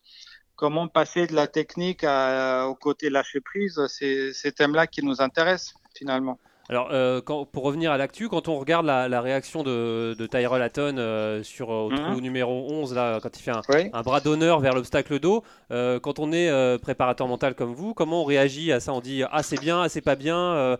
[0.55, 5.75] Comment passer de la technique au côté lâcher prise, c'est ces thèmes-là qui nous intéressent
[5.95, 6.39] finalement.
[6.69, 10.97] Alors, euh, pour revenir à l'actu, quand on regarde la, réaction de, de Tyrell Hatton
[10.99, 12.19] euh, sur euh, au trou mhm.
[12.19, 13.51] numéro 11, là, quand il fait
[13.91, 18.25] un, bras d'honneur vers l'obstacle d'eau, quand on est préparateur mental comme vous, comment on
[18.25, 18.93] réagit à ça?
[18.93, 20.77] On dit ah c'est bien, ah c'est pas bien.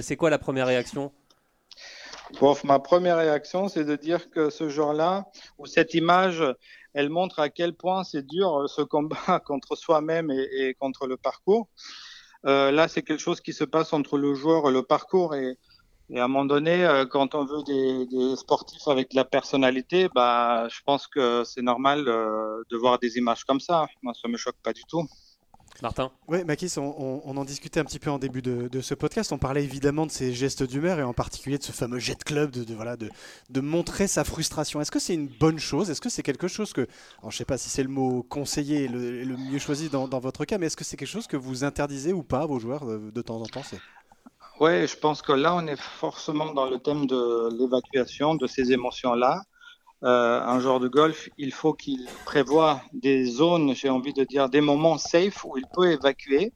[0.00, 1.10] c'est quoi la première réaction?
[2.64, 5.26] Ma première réaction, c'est de dire que ce jour-là,
[5.58, 6.42] ou cette image,
[6.94, 11.68] elle montre à quel point c'est dur ce combat contre soi-même et contre le parcours.
[12.46, 15.34] Euh, là, c'est quelque chose qui se passe entre le joueur et le parcours.
[15.34, 15.56] Et,
[16.14, 20.68] à un moment donné, euh, quand on veut des, sportifs avec de la personnalité, bah,
[20.68, 23.86] je pense que c'est normal euh, de voir des images comme ça.
[24.02, 25.06] Moi, ça me choque pas du tout.
[25.80, 29.32] Martin Oui, Makis, on, en discutait un petit peu en début de, ce podcast.
[29.32, 32.50] On parlait évidemment de ces gestes d'humeur et en particulier de ce fameux jet club,
[32.50, 33.10] de, voilà, de,
[33.50, 34.80] de montrer sa frustration.
[34.80, 35.90] Est-ce que c'est une bonne chose?
[35.90, 36.86] Est-ce que c'est quelque chose que,
[37.22, 40.44] je ne sais pas si c'est le mot conseiller le, le mieux choisi dans, votre
[40.44, 42.84] cas, mais est-ce que c'est quelque chose que vous interdisez ou pas à vos joueurs
[42.84, 43.62] de, temps en temps?
[44.60, 48.72] Oui, je pense que là, on est forcément dans le thème de l'évacuation de ces
[48.72, 49.42] émotions-là.
[50.04, 54.48] Euh, un joueur de golf, il faut qu'il prévoit des zones, j'ai envie de dire,
[54.48, 56.52] des moments safe où il peut évacuer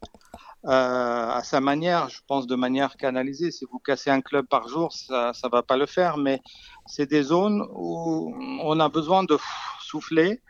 [0.65, 3.53] euh, à sa manière, je pense de manière canalisée.
[3.53, 6.41] Si vous cassez un club par jour, ça ne va pas le faire, mais
[6.87, 9.39] c'est des zones où on a besoin de
[9.81, 10.43] souffler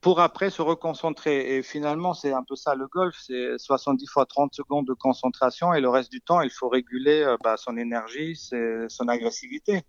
[0.00, 1.56] pour après se reconcentrer.
[1.56, 5.74] Et finalement, c'est un peu ça le golf, c'est 70 fois 30 secondes de concentration
[5.74, 9.82] et le reste du temps, il faut réguler euh, bah, son énergie, son agressivité.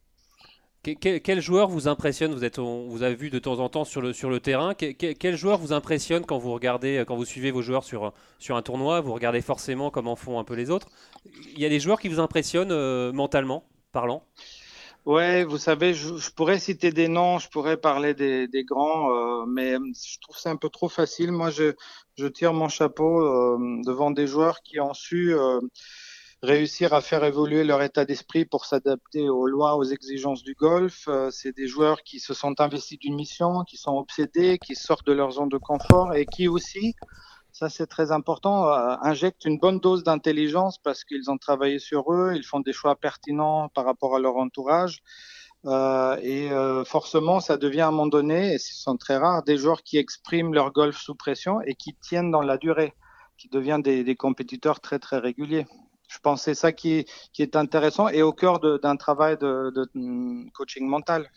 [0.93, 4.13] Quel, joueur vous impressionne vous, êtes, vous avez vu de temps en temps sur le,
[4.13, 4.76] sur le terrain.
[4.76, 8.62] Quel, joueur vous impressionne quand vous regardez, quand vous suivez vos joueurs sur, sur un
[8.62, 10.88] tournoi Vous regardez forcément comment font un peu les autres.
[11.54, 14.24] Il y a des joueurs qui vous impressionnent euh, mentalement parlant?
[15.06, 19.74] Ouais, vous savez, je, pourrais citer des noms, je pourrais parler des, grands, euh, mais
[19.74, 21.32] je trouve c'est un peu trop facile.
[21.32, 21.74] Moi, je,
[22.17, 25.36] je tire mon chapeau euh, devant des joueurs qui ont su
[26.46, 31.06] réussir à faire évoluer leur état d'esprit pour s'adapter aux lois, aux exigences du golf.
[31.08, 35.06] Euh, c'est des joueurs qui se sont investis d'une mission, qui sont obsédés, qui sortent
[35.06, 36.96] de leur zone de confort et qui aussi,
[37.52, 42.14] ça c'est très important, euh, injectent une bonne dose d'intelligence parce qu'ils ont travaillé sur
[42.14, 45.00] eux, ils font des choix pertinents par rapport à leur entourage.
[45.66, 46.50] Euh, et
[46.86, 49.98] forcément, ça devient à un moment donné, et ce sont très rares, des joueurs qui
[49.98, 52.94] expriment leur golf sous pression et qui tiennent dans la durée,
[53.36, 55.66] qui deviennent des, des compétiteurs très très réguliers
[56.08, 59.89] je pense que c'est ça qui, qui, est intéressant et au cœur d'un travail de,
[59.94, 61.30] mm, coaching mental.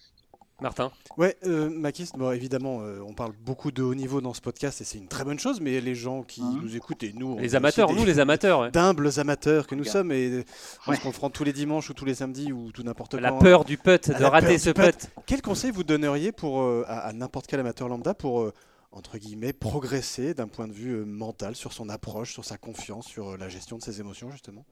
[0.61, 4.41] Martin Ouais, euh, Makis, bon, évidemment, euh, on parle beaucoup de haut niveau dans ce
[4.41, 7.13] podcast et c'est une très bonne chose, mais les gens qui hein nous écoutent et
[7.13, 7.39] nous.
[7.39, 8.71] Les amateurs, nous les amateurs.
[8.73, 10.45] D'humbles amateurs que nous sommes et
[10.89, 13.21] on se confronte tous les dimanches ou tous les samedis ou tout n'importe quoi.
[13.21, 15.11] La peur du putt, de rater ce putt.
[15.27, 18.53] Quel conseil vous donneriez pour, euh, à, n'importe quel amateur lambda pour euh,
[18.91, 23.07] entre guillemets, progresser d'un point de vue euh, mental sur son approche, sur sa confiance,
[23.07, 24.65] sur euh, la gestion de ses émotions, justement?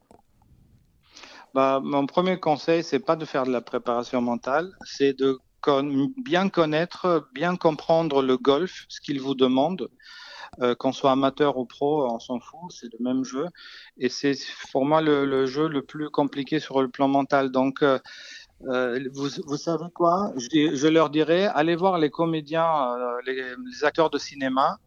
[1.54, 5.38] Bah, Mon premier conseil, c'est pas de faire de la préparation mentale, c'est de
[6.22, 9.88] bien connaître, bien comprendre le golf, ce qu'il vous demande.
[10.60, 13.46] Euh, qu'on soit amateur ou pro, on s'en fout, c'est le même jeu.
[13.98, 14.34] Et c'est
[14.70, 17.50] pour moi le, jeu le plus compliqué sur le plan mental.
[17.50, 17.82] Donc,
[18.60, 20.32] vous, vous, savez quoi?
[20.36, 24.78] Je, je, leur dirais, allez voir les comédiens, euh, les, acteurs de cinéma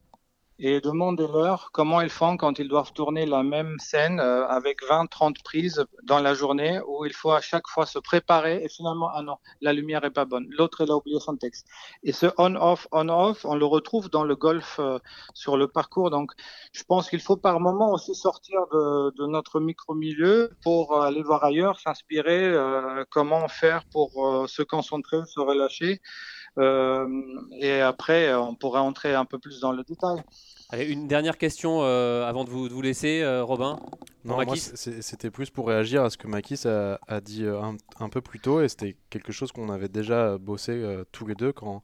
[0.59, 5.41] et demandez-leur comment ils font quand ils doivent tourner la même scène euh, avec 20-30
[5.41, 9.21] prises dans la journée où il faut à chaque fois se préparer et finalement, ah
[9.21, 10.47] non, la lumière est pas bonne.
[10.49, 11.65] L'autre, elle a oublié son texte.
[12.03, 14.99] Et ce on-off, on-off, on le retrouve dans le golf euh,
[15.33, 16.09] sur le parcours.
[16.09, 16.31] Donc,
[16.73, 21.45] je pense qu'il faut par moment aussi sortir de, de notre micro-milieu pour aller voir
[21.45, 26.01] ailleurs, s'inspirer, euh, comment faire pour se concentrer, se relâcher.
[26.59, 30.23] Et après, on pourrait entrer un peu plus dans le détail.
[30.71, 33.79] Allez, une dernière question euh, avant de vous, laisser, euh, Robin.
[34.23, 37.59] Non, c'était plus pour réagir à ce que Makis a, dit euh,
[37.99, 41.51] un, peu plus tôt, et c'était quelque chose qu'on avait déjà bossé tous les deux
[41.51, 41.81] quand,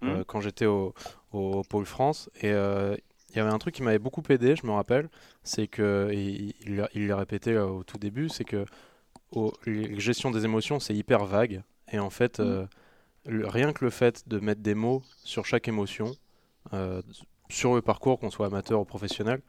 [0.00, 0.24] mmh.
[0.26, 0.92] quand j'étais au,
[1.68, 2.28] Pôle France.
[2.40, 5.08] Et il y avait un truc qui m'avait beaucoup aidé, je me rappelle,
[5.44, 8.64] c'est que, et il l'a répété au tout début, c'est que
[9.66, 11.62] la gestion des émotions, c'est hyper vague.
[11.92, 12.66] Et en fait, mmh.
[13.26, 16.14] Rien que le fait de mettre des mots sur chaque émotion,
[17.48, 19.40] sur le parcours, qu'on soit amateur ou professionnel,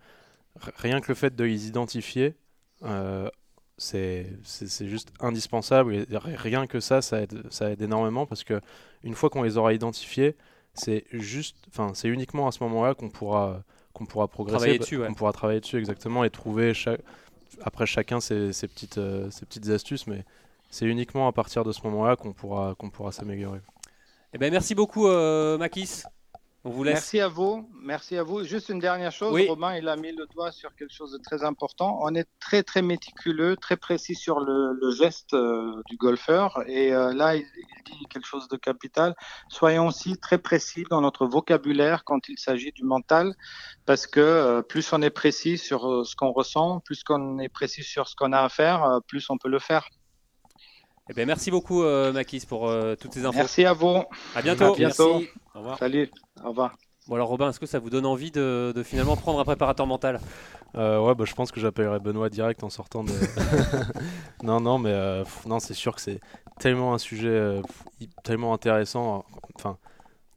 [0.77, 2.35] rien que le fait de les identifier,
[2.83, 3.29] euh,
[3.77, 4.27] c'est
[4.81, 5.95] juste indispensable.
[5.95, 8.59] Et rien que ça, ça aide, ça aide énormément parce que
[9.03, 10.35] une fois qu'on les aura identifiés,
[10.73, 13.63] c'est juste, enfin, c'est uniquement à ce moment-là qu'on pourra,
[13.93, 17.01] qu'on pourra progresser, travailler dessus, on pourra travailler dessus exactement et trouver chaque,
[17.61, 20.23] après chacun ses, ses petites, euh, ses petites astuces, mais
[20.77, 23.61] c'est uniquement à partir de ce moment-là qu'on pourra, qu'on pourra s'améliorer.
[24.33, 26.03] Eh ben, merci beaucoup, euh, Makis.
[26.65, 27.67] Merci à vous.
[27.81, 28.43] Merci à vous.
[28.43, 29.39] Juste une dernière chose.
[29.47, 31.97] Romain, il a mis le doigt sur quelque chose de très important.
[32.01, 36.61] On est très, très méticuleux, très précis sur le, geste euh, du golfeur.
[36.67, 37.45] Et euh, là, il,
[37.85, 39.15] dit quelque chose de capital.
[39.49, 43.33] Soyons aussi très précis dans notre vocabulaire quand il s'agit du mental.
[43.85, 47.83] Parce que euh, plus on est précis sur ce qu'on ressent, plus qu'on est précis
[47.83, 49.87] sur ce qu'on a à faire, plus on peut le faire.
[51.09, 53.37] Eh bien, merci beaucoup, Makis, pour toutes ces infos.
[53.37, 54.03] Merci à vous.
[54.35, 54.73] À bientôt.
[54.73, 55.21] À bientôt.
[55.55, 55.77] Au revoir.
[55.77, 56.09] Salut.
[56.43, 56.77] Au revoir.
[57.07, 60.19] Bon alors Robin, est-ce que ça vous donne envie de, finalement prendre un préparateur mental?
[60.75, 63.13] Euh, Ouais, bah, je pense que j'appellerai Benoît direct en sortant de...
[64.43, 66.19] non, non, mais euh, non, c'est sûr que c'est
[66.59, 67.61] tellement un sujet euh,
[68.25, 69.23] tellement intéressant.
[69.55, 69.77] Enfin,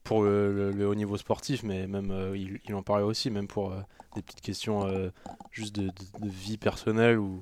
[0.04, 3.74] pour le, le haut niveau sportif, mais même il, il, en parlait aussi, même pour
[4.14, 4.88] des petites questions
[5.50, 7.40] juste de, de, de, vie personnelle ou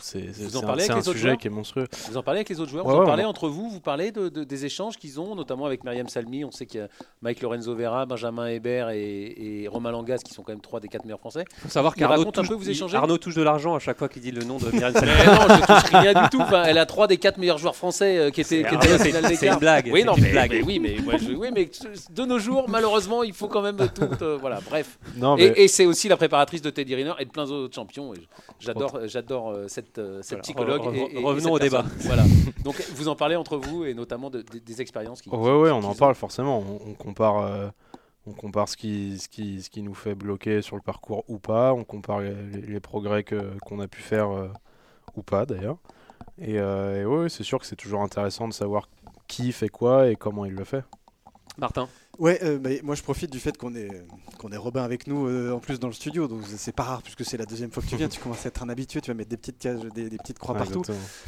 [0.00, 1.86] c'est un, un sujet qui est monstrueux.
[2.08, 4.28] Vous en parlez avec les autres joueurs Vous en parlez entre vous Vous parlez de,
[4.28, 6.44] des échanges qu'ils ont, notamment avec Myriam Salmi.
[6.44, 6.88] On sait qu'il y a
[7.22, 10.88] Mike Lorenzo Vera, Benjamin Hébert et, et, Romain Langas qui sont quand même trois des
[10.88, 11.44] quatre meilleurs français.
[11.58, 14.30] Il faut savoir qu'Arnaud touche, vous Arnaud touche de l'argent à chaque fois qu'il dit
[14.30, 15.12] le nom de Myriam Salmi.
[15.26, 16.40] non, je touche rien du tout.
[16.40, 18.64] Enfin, elle a trois des quatre meilleurs joueurs français euh, qui étaient.
[18.98, 19.90] C'est une blague.
[19.92, 20.62] Oui, non, mais, blague.
[20.64, 20.96] oui, mais,
[21.36, 21.70] oui, mais
[22.10, 24.08] de nos jours, malheureusement, il faut quand même tout.
[24.22, 24.98] Euh, voilà, bref.
[25.16, 28.12] Non, et, et c'est aussi la préparatrice de Teddy Riner et de plein d'autres champions.
[28.60, 30.82] J'adore, j'adore euh, cette, cette psychologue.
[30.82, 31.84] revenons au débat.
[32.00, 32.24] Voilà.
[32.64, 35.30] Donc vous en parlez entre vous et notamment des expériences qui.
[35.30, 36.62] Ouais, ouais, on en parle forcément.
[36.86, 37.38] On, compare.
[37.38, 37.68] Euh,
[38.26, 41.38] on compare ce qui, ce, qui, ce qui nous fait bloquer sur le parcours ou
[41.38, 44.48] pas, on compare les, progrès qu'on a pu faire euh,
[45.16, 45.78] ou pas d'ailleurs.
[46.38, 48.90] Et, euh, et ouais, c'est sûr que c'est toujours intéressant de savoir
[49.28, 50.84] qui fait quoi et comment il le fait.
[51.56, 51.88] Martin
[52.18, 53.88] Ouais, euh, moi je profite du fait qu'on ait,
[54.38, 57.02] qu'on ait Robin avec nous euh, en plus dans le studio, donc c'est pas rare
[57.02, 59.10] puisque c'est la deuxième fois que tu viens, tu commences à être un habitué, tu
[59.10, 60.82] vas mettre des petites cases, des, petites croix partout.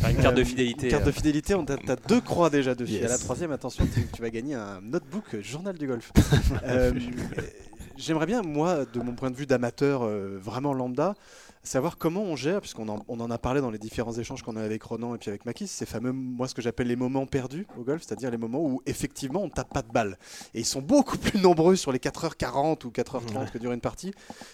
[0.08, 0.86] une carte de fidélité.
[0.86, 3.04] Une carte de fidélité, on as deux croix déjà dessus.
[3.04, 6.12] À la troisième, attention, tu, vas gagner un notebook journal du golf.
[7.96, 10.02] J'aimerais bien, moi, de mon point de vue d'amateur
[10.40, 11.14] vraiment lambda,
[11.62, 14.56] savoir comment on gère, puisqu'on en, on en a parlé dans les différents échanges qu'on
[14.56, 17.26] a avec Ronan et puis avec Makis, ces fameux, moi ce que j'appelle les moments
[17.26, 20.18] perdus au golf, c'est-à-dire les moments où effectivement on tape pas de balle.
[20.54, 24.12] Et ils sont beaucoup plus nombreux sur les 4h40 ou 4h30 que dure une partie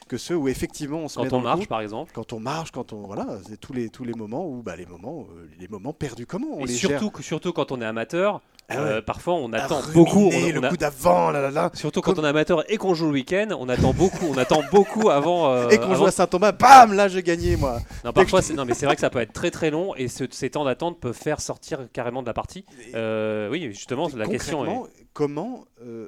[0.09, 2.13] que ceux où effectivement on se quand met on marche par exemple.
[2.15, 4.87] Quand on marche, quand on voilà, c'est tous les tous les moments où bah les
[4.87, 7.25] moments euh, les moments perdus comment on et les surtout gère?
[7.25, 10.31] surtout quand on est amateur, ah euh, parfois, on attend beaucoup.
[10.33, 11.71] On, le coup d'avant, là, là, là.
[11.75, 14.27] Surtout quand on est amateur et qu'on joue le week-end, on attend beaucoup.
[14.29, 15.53] on attend beaucoup avant.
[15.53, 17.79] Euh, et qu'on joue à Saint-Thomas, bam, là, j'ai gagné, moi.
[18.05, 20.51] Non, parfois, non, mais c'est vrai que ça peut être très très long et ces
[20.51, 22.65] temps d'attente peuvent faire sortir carrément de la partie.
[22.95, 25.65] Euh, oui, justement, la question est comment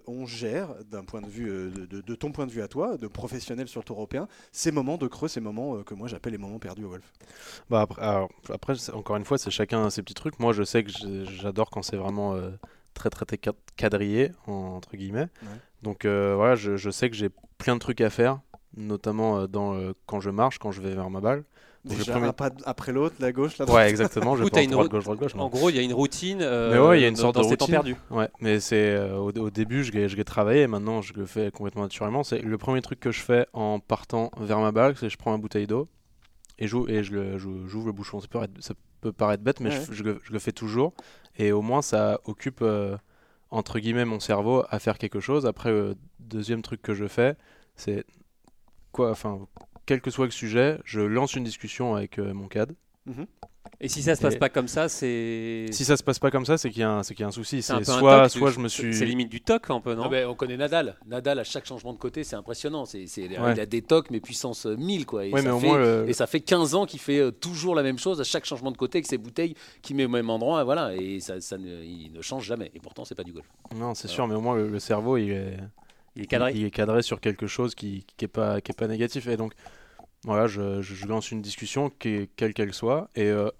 [0.06, 3.06] on gère, d'un point de vue de, de, ton point de vue à toi, de
[3.06, 6.38] professionnel sur le tour européen, ces moments de creux, ces moments que moi j'appelle les
[6.38, 7.10] moments perdus au golf?
[7.70, 10.38] Bah après, alors, après encore une fois, c'est chacun ses petits trucs.
[10.38, 10.90] Moi, je sais que
[11.24, 12.36] j'adore quand c'est vraiment
[12.98, 13.40] très très, très
[13.76, 15.28] quadrillé entre guillemets.
[15.82, 18.40] Donc euh, voilà, je, je, sais que j'ai plein de trucs à faire,
[18.76, 21.44] notamment euh, dans, euh, quand je marche, quand je vais vers ma balle.
[21.84, 23.84] Déjà, un pas après l'autre, la gauche, la droite.
[23.84, 24.36] Ouais, exactement.
[24.36, 25.34] je pas droite, gauche, droite, gauche.
[25.36, 26.38] En gros, il y a une routine.
[26.38, 27.68] mais ouais, il y a une sorte de routine.
[27.68, 27.96] perdu.
[28.10, 31.82] Ouais, mais c'est au, au, début, je l'ai, travaillé et maintenant, je le fais complètement
[31.82, 32.24] naturellement.
[32.24, 35.30] C'est le premier truc que je fais en partant vers ma balle, c'est je prends
[35.30, 35.88] ma bouteille d'eau
[36.58, 38.20] et, et je le, j'ouvre le bouchon.
[38.20, 40.92] Ça peut, paraître, ça peut paraître bête, mais je, je, je, le fais toujours.
[41.38, 42.62] Et au moins, ça occupe
[43.50, 45.46] entre guillemets mon cerveau à faire quelque chose.
[45.46, 47.36] Après, le deuxième truc que je fais,
[47.76, 48.04] c'est
[48.92, 49.40] quoi, enfin,
[49.88, 52.74] quel que soit le sujet, je lance une discussion avec euh, mon CAD.
[53.06, 53.26] Mhm.
[53.80, 55.66] Et si ça se passe pas comme ça, c'est.
[55.70, 57.28] Si ça se passe pas comme ça, c'est qu'il y, a un, qu'il y a
[57.28, 57.62] un souci.
[57.62, 58.94] C'est soit, soit je me suis.
[58.94, 60.96] C'est limite du toc un peu, non, On connaît Nadal.
[61.06, 62.84] Nadal, à chaque changement de côté, c'est impressionnant.
[62.84, 65.24] C'est, Il a des tocs, mais puissance 1000, quoi.
[65.24, 67.98] Et, ça, mais fait, et ça fait 15 ans qu'il fait euh, toujours la même
[67.98, 70.64] chose à chaque changement de côté avec ses bouteilles qui met au même endroit.
[70.64, 70.94] Voilà.
[70.96, 72.70] Et ça, ça ne, il ne change jamais.
[72.74, 73.46] Et pourtant, c'est pas du golf.
[73.74, 75.56] Non, c'est sûr, mais au moins, le, cerveau, il est.
[76.16, 76.52] Il est cadré.
[76.52, 79.28] Il, est cadré sur quelque chose qui, qui est pas qui est pas négatif.
[79.28, 79.52] Et donc,
[80.24, 83.08] voilà, je, lance une discussion, quelle qu'elle soit.
[83.14, 83.50] Et euh,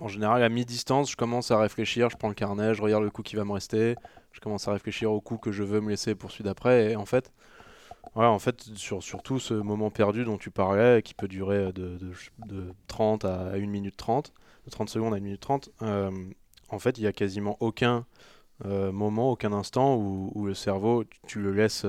[0.00, 3.10] en général, à mi-distance, je commence à réfléchir, je prends le carnet, je regarde le
[3.10, 3.94] coup qui va me rester,
[4.32, 6.92] je commence à réfléchir au coup que je veux me laisser pour celui d'après.
[6.92, 7.32] Et en fait,
[8.14, 11.98] voilà, en fait sur, surtout ce moment perdu dont tu parlais, qui peut durer de,
[12.46, 14.32] de, 30 à 1 minute 30,
[14.66, 16.10] de 30 secondes à 1 minute 30, euh,
[16.68, 18.04] en fait, il n'y a quasiment aucun
[18.66, 21.86] euh, moment, aucun instant où, le cerveau, tu, le laisses...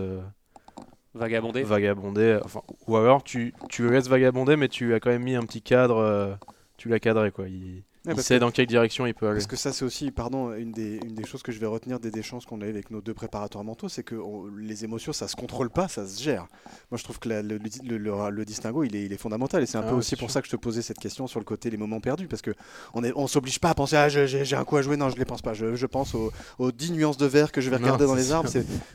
[1.15, 5.23] Euh, vagabonder Vagabonder, enfin, ou alors tu, tu le vagabonder, mais tu as quand même
[5.23, 6.37] mis un petit cadre,
[6.77, 7.47] tu l'as cadré, quoi.
[7.47, 9.35] Il, il sait dans quelle direction il peut aller.
[9.35, 11.99] Parce que ça, c'est aussi, pardon, une des, une des choses que je vais retenir
[11.99, 14.15] des échanges qu'on a avec nos deux préparateurs mentaux, c'est que
[14.57, 16.47] les émotions, ça se contrôle pas, ça se gère.
[16.91, 19.63] Moi, je trouve que le, le, le, distinguo, il est, il est fondamental.
[19.63, 21.39] Et c'est un ah peu aussi pour ça que je te posais cette question sur
[21.39, 22.27] le côté les moments perdus.
[22.27, 22.53] Parce qu'on
[22.93, 24.97] on, on s'oblige pas à penser, ah, j'ai un coup à jouer.
[24.97, 25.53] Non, je les pense pas.
[25.53, 28.31] Je, je pense aux, aux, 10 nuances de vert que je vais regarder dans les
[28.31, 28.49] arbres.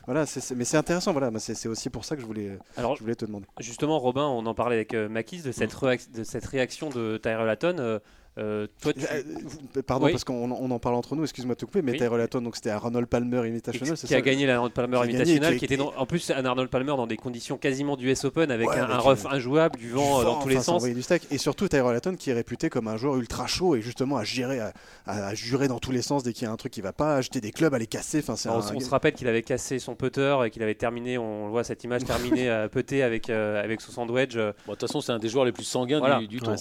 [0.05, 1.11] Voilà, mais c'est intéressant.
[1.11, 3.45] Voilà, c'est aussi pour ça que je voulais, Alors, je voulais te demander.
[3.59, 5.75] Justement, Robin, on en parlait avec euh, Makis de cette,
[6.13, 7.75] de cette réaction de Tyrell Hatton.
[7.79, 7.99] Euh,
[8.37, 11.81] euh, toi, euh, Pardon, parce qu'on on en parle entre nous, excuse-moi de te couper,
[11.81, 12.41] mais oui.
[12.41, 13.97] donc c'était à Arnold Palmer Invitational.
[13.97, 17.07] Qui a gagné la Arnold Palmer Invitational, qui, était en plus un Arnold Palmer dans
[17.07, 20.61] des conditions quasiment du US Open, avec un, rough injouable, du vent, dans tous les
[20.61, 20.83] sens.
[20.83, 21.27] Du steak.
[21.31, 24.23] Et surtout Tyrell Hatton qui est réputé comme un joueur ultra chaud et justement à
[24.23, 24.59] gérer,
[25.05, 27.17] à, jurer dans tous les sens dès qu'il y a un truc qui va pas,
[27.17, 28.23] à jeter des clubs, à les casser.
[28.25, 31.63] Enfin, on, se rappelle qu'il avait cassé son putter et qu'il avait terminé, on voit
[31.63, 32.69] cette image terminée à
[33.03, 34.35] avec, euh, avec son sandwich.
[34.35, 36.55] De toute façon, c'est un des joueurs les plus sanguins du, du tour.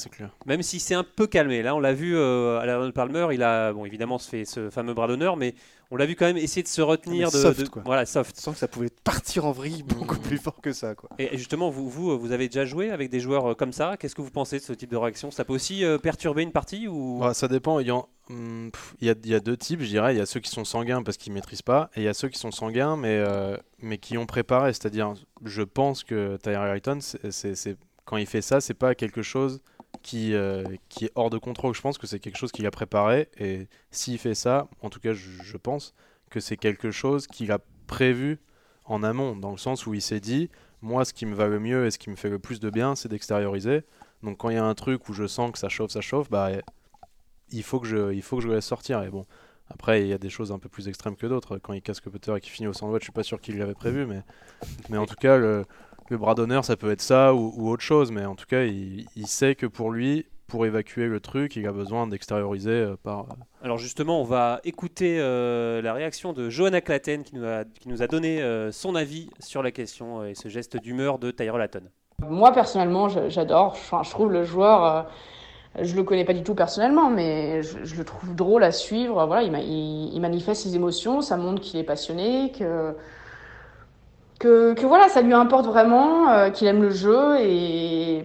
[0.46, 3.42] Même si c'est un peu calmé mais là on l'a vu à la Palmer, il
[3.42, 5.54] a bon évidemment fait ce fameux bras d'honneur, mais
[5.90, 7.82] on l'a vu quand même essayer de se retenir de, soft, quoi.
[7.84, 8.34] voilà soft.
[8.38, 10.22] Sans que ça pouvait partir en vrille beaucoup mmh.
[10.22, 11.10] plus fort que ça quoi.
[11.18, 13.98] Et justement vous, vous vous avez déjà joué avec des joueurs comme ça.
[13.98, 15.30] Qu'est-ce que vous pensez de ce type de réaction?
[15.30, 17.18] Ça peut aussi perturber une partie ou?
[17.20, 17.78] Bah, Ça dépend.
[17.80, 18.70] Il y, hmm,
[19.02, 20.14] il, y a, il y, a, deux types, je dirais.
[20.14, 22.14] Il y a ceux qui sont sanguins parce qu'ils maîtrisent pas, et il y a
[22.14, 23.22] ceux qui sont sanguins mais
[23.80, 24.72] mais qui ont préparé.
[24.72, 25.12] C'est-à-dire,
[25.44, 29.60] je pense que Tyler Ayton, c'est quand il fait ça, c'est pas quelque chose
[30.02, 31.74] qui, euh, qui est hors de contrôle.
[31.74, 33.28] Je pense que c'est quelque chose qu'il a préparé.
[33.38, 35.94] Et s'il fait ça, en tout cas, je, pense
[36.30, 38.38] que c'est quelque chose qu'il a prévu
[38.84, 40.50] en amont, dans le sens où il s'est dit,
[40.82, 42.70] moi, ce qui me va le mieux et ce qui me fait le plus de
[42.70, 43.82] bien, c'est d'extérioriser.
[44.22, 46.30] Donc quand il y a un truc où je sens que ça chauffe, ça chauffe,
[46.30, 46.50] bah,
[47.50, 49.02] il faut que je, il faut que je laisse sortir.
[49.02, 49.26] Et bon,
[49.68, 51.58] après, il y a des choses un peu plus extrêmes que d'autres.
[51.58, 53.74] Quand il casse Cutter et qu'il finit au sandwich, je suis pas sûr qu'il l'avait
[53.74, 54.22] prévu, mais,
[54.88, 55.64] mais en tout cas, le,
[56.10, 59.26] le bras d'honneur, ça peut être ça ou, autre chose, mais en tout cas, il,
[59.26, 63.20] sait que pour lui, pour évacuer le truc, il a besoin d'extérioriser euh, par.
[63.20, 67.64] Euh, Alors justement, on va écouter euh, la réaction de Johanna Claten qui nous a,
[67.64, 68.42] qui nous a donné
[68.72, 71.84] son avis sur la question et ce geste d'humeur de Tyrell Hatton.
[72.28, 73.76] Moi personnellement, j'adore.
[73.76, 75.08] je trouve le joueur.
[75.80, 79.24] je le connais pas du tout personnellement, mais je, le trouve drôle à suivre.
[79.26, 82.94] Voilà, il, il manifeste ses émotions, ça montre qu'il est passionné, que
[84.40, 88.24] que, voilà, ça lui importe vraiment, euh, qu'il aime le jeu et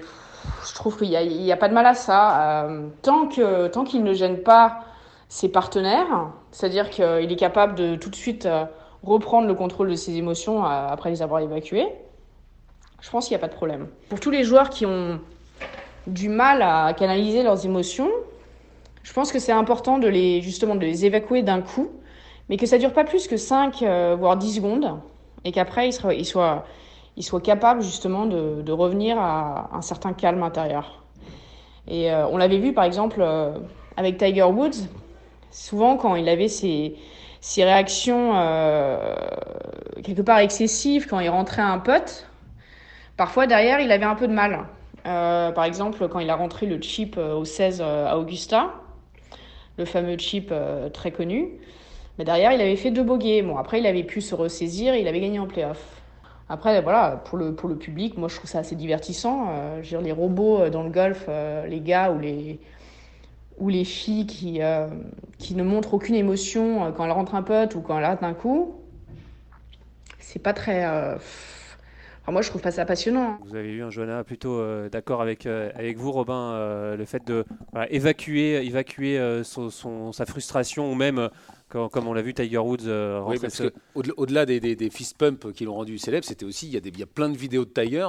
[0.66, 2.64] je trouve qu'il n'y a, a, pas de mal à ça.
[2.64, 4.80] Euh, tant que tant qu'il ne gêne pas
[5.28, 8.64] ses partenaires, c'est-à-dire qu'il est capable de tout de suite euh,
[9.04, 11.88] reprendre le contrôle de ses émotions après les avoir évacuées,
[13.02, 13.88] je pense qu'il n'y a pas de problème.
[14.10, 15.20] Pour tous les joueurs qui ont
[16.08, 18.10] du mal à canaliser leurs émotions,
[19.04, 21.90] je pense que c'est important de les justement de les évacuer d'un coup,
[22.48, 23.84] mais que ça dure pas plus que 5
[24.18, 24.98] voire 10 secondes
[25.46, 26.66] et qu'après, il, soit,
[27.44, 31.04] capable justement de, revenir à un certain calme intérieur.
[31.88, 33.52] Et euh, on l'avait vu par exemple euh,
[33.96, 34.88] avec Tiger Woods,
[35.52, 36.96] souvent quand il avait ses,
[37.58, 39.16] réactions euh,
[40.04, 42.28] quelque part excessives, quand il rentrait un putt,
[43.18, 44.66] parfois derrière il avait un peu de mal.
[45.04, 48.74] par exemple, quand il a rentré le chip au 16 à Augusta,
[49.78, 50.52] le fameux chip
[50.92, 51.52] très connu,
[52.18, 53.42] mais derrière, il avait fait deux bogeys.
[53.42, 56.02] Bon, après, il avait pu se ressaisir et il avait gagné en playoff.
[56.48, 59.48] Après, voilà, pour le, pour le public, moi, je trouve ça assez divertissant.
[59.50, 62.60] Euh, je veux dire, les robots euh, dans le golf, euh, les gars ou les,
[63.58, 64.60] ou les filles qui,
[65.40, 68.34] qui ne montrent aucune émotion quand elles rentrent un pote ou quand elles ratent un
[68.34, 68.76] coup,
[70.20, 70.86] c'est pas très.
[70.86, 73.38] Enfin, moi, je trouve pas ça passionnant.
[73.46, 77.46] Vous avez eu un Johanna plutôt d'accord avec, avec vous, Robin, le fait de
[77.90, 81.30] évacuer, évacuer son, sa frustration ou même
[81.70, 83.62] comme on l'a vu, Tiger Woods euh, oui, parce
[83.96, 86.90] au-delà des, des, fist pumps qui l'ont rendu célèbre, c'était aussi il y, a des,
[86.90, 88.08] il y a plein de vidéos de Tiger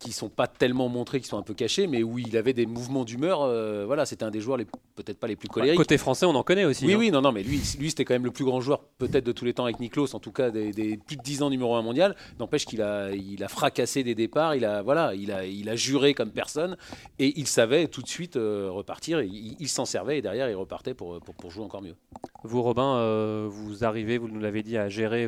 [0.00, 2.64] qui sont pas tellement montrés, qui sont un peu cachés, mais où il avait des
[2.64, 3.42] mouvements d'humeur.
[3.42, 4.56] Euh, voilà, c'était un des joueurs
[4.96, 5.76] peut-être pas les plus colériques.
[5.76, 6.86] côté français, on en connaît aussi.
[6.86, 6.96] Oui, hein.
[6.98, 9.32] oui, non, non, mais lui, lui c'était quand même le plus grand joueur peut-être de
[9.32, 11.82] tous les temps avec Niklos, en tout cas des, plus de 10 ans numéro 1
[11.82, 12.16] mondial.
[12.38, 15.76] N'empêche qu'il a, il a fracassé des départs, il a, voilà, il a, il a
[15.76, 16.78] juré comme personne,
[17.18, 19.20] et il savait tout de suite euh, repartir.
[19.20, 21.94] Il, s'en servait et derrière il repartait pour, pour, jouer encore mieux.
[22.42, 25.26] Vous, Robin, euh, vous arrivez, vous nous l'avez dit, à gérer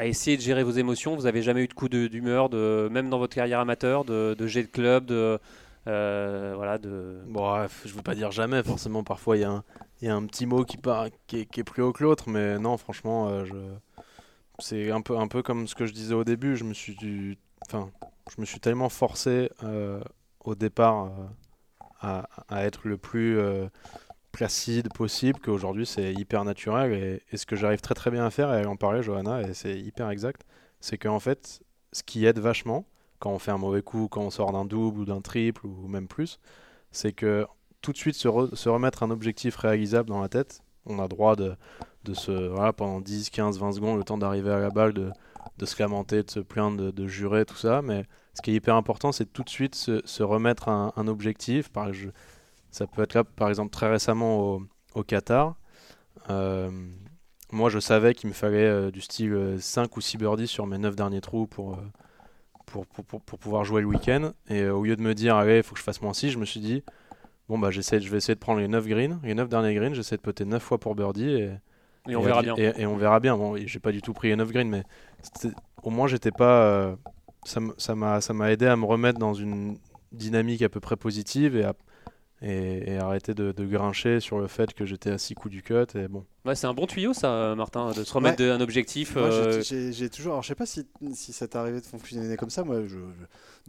[0.00, 3.10] à essayer de gérer vos émotions Vous avez jamais eu de coup d'humeur, de, même
[3.10, 5.38] dans votre carrière amateur, de, jet de club, de
[5.86, 7.20] euh, voilà, de.
[7.26, 8.62] Bref, je veux pas dire jamais.
[8.62, 9.64] Forcément, parfois il y, a un,
[10.00, 12.78] y a un petit mot qui, part, qui, est, plus haut que l'autre, mais non,
[12.78, 13.54] franchement, euh, je...
[14.58, 16.56] c'est un peu, un peu comme ce que je disais au début.
[16.56, 17.90] Je me suis, enfin,
[18.34, 20.00] je me suis tellement forcé euh,
[20.42, 21.10] au départ
[22.00, 23.38] à, à, être le plus
[24.32, 27.20] placide possible qu'aujourd'hui c'est hyper naturel.
[27.32, 29.78] Et, ce que j'arrive très très bien à faire et en parlait Johanna et c'est
[29.78, 30.42] hyper exact
[30.80, 31.60] c'est qu'en fait
[31.92, 32.86] ce qui aide vachement
[33.18, 35.88] quand on fait un mauvais coup quand on sort d'un double ou d'un triple ou
[35.88, 36.38] même plus
[36.92, 37.46] c'est que
[37.80, 38.28] tout de suite se,
[38.68, 40.60] remettre un objectif réalisable dans la tête.
[40.86, 41.56] On a droit de,
[42.04, 45.10] de se voilà, pendant 10 15 20 secondes le temps d'arriver à la balle de,
[45.58, 47.82] de se lamenter de se plaindre de, jurer tout ça.
[47.82, 48.04] Mais
[48.34, 51.70] ce qui est hyper important c'est tout de suite se, remettre un, un objectif.
[51.70, 52.08] Par je,
[52.70, 54.60] ça peut être là, par exemple, très récemment
[54.94, 55.56] au, Qatar.
[56.28, 56.70] Euh,
[57.52, 60.66] moi, je savais qu'il me fallait euh, du style 5 euh, ou 6 birdies sur
[60.66, 61.78] mes 9 derniers trous pour,
[62.66, 64.32] pour, pour, pour, pouvoir jouer le week-end.
[64.48, 66.38] Et au lieu de me dire, allez, il faut que je fasse moins 6, je
[66.38, 66.84] me suis dit,
[67.48, 69.94] bon, bah, j'essaie, je vais essayer de prendre les 9 greens, les 9 derniers greens,
[69.94, 71.28] j'essaie de poter 9 fois pour birdie.
[71.28, 71.50] Et,
[72.08, 72.54] et on verra bien.
[72.56, 73.36] Et, on verra bien.
[73.36, 74.84] Bon, j'ai pas du tout pris les 9 greens, mais
[75.82, 76.96] au moins, j'étais pas.
[77.44, 79.76] ça m'a aidé à me remettre dans une
[80.12, 81.74] dynamique à peu près positive et à,
[82.42, 85.74] et, arrêter de, grincher sur le fait que j'étais à 6 coups du cut.
[85.94, 89.14] Et bon, Ouais, c'est un bon tuyau ça, Martin, de se remettre d'un objectif.
[89.16, 90.32] Moi, j'ai- euh, j'ai j'ai toujours.
[90.32, 92.64] Alors, je sais pas si, si ça t'est arrivé de fonctionner comme ça.
[92.64, 92.96] Moi, je, je-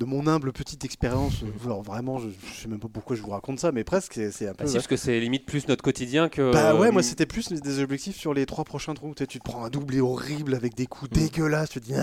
[0.01, 3.21] de mon humble petite expérience, euh, alors vraiment, je, je sais même pas pourquoi je
[3.21, 4.65] vous raconte ça, mais presque, c'est- un peu.
[4.65, 6.51] si, parce que c'est limite plus notre quotidien que.
[6.51, 9.13] Bah ouais, moi euh, c'était plus des objectifs sur les trois prochains trous.
[9.13, 11.13] Tu, sais, tu te prends un doublé horrible avec des coups Mm.
[11.13, 11.69] dégueulasses.
[11.69, 11.93] Tu te dis,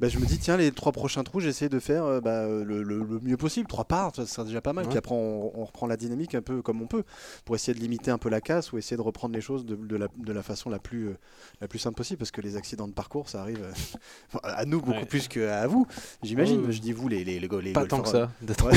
[0.00, 2.82] bah, je me dis, tiens, les trois prochains trous, j'essaie de faire euh, bah, le,
[2.82, 3.68] le- le mieux possible.
[3.68, 4.84] Trois parts, ça serait déjà pas mal.
[4.84, 4.90] Ouais.
[4.90, 7.04] Puis après, on, on reprend la dynamique un peu comme on peut
[7.44, 9.76] pour essayer de limiter un peu la casse ou essayer de reprendre les choses de,
[9.76, 11.16] de la, de la façon la plus, euh,
[11.60, 14.80] la plus simple possible parce que les accidents de parcours, ça arrive euh, à nous
[14.80, 15.04] beaucoup Ouais.
[15.04, 15.86] plus qu'à vous,
[16.22, 16.64] j'imagine.
[16.64, 16.72] Ouais.
[16.72, 18.30] Je dis vous, les, les, les, go- les Pas tant que ça.
[18.42, 18.72] d'être- Ouais,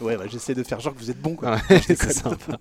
[0.00, 1.36] ouais bah, j'essaie de faire genre que vous êtes bon.
[1.36, 1.52] Quoi.
[1.52, 1.96] Ouais, Je déconne.
[1.96, 2.58] c'est sympa.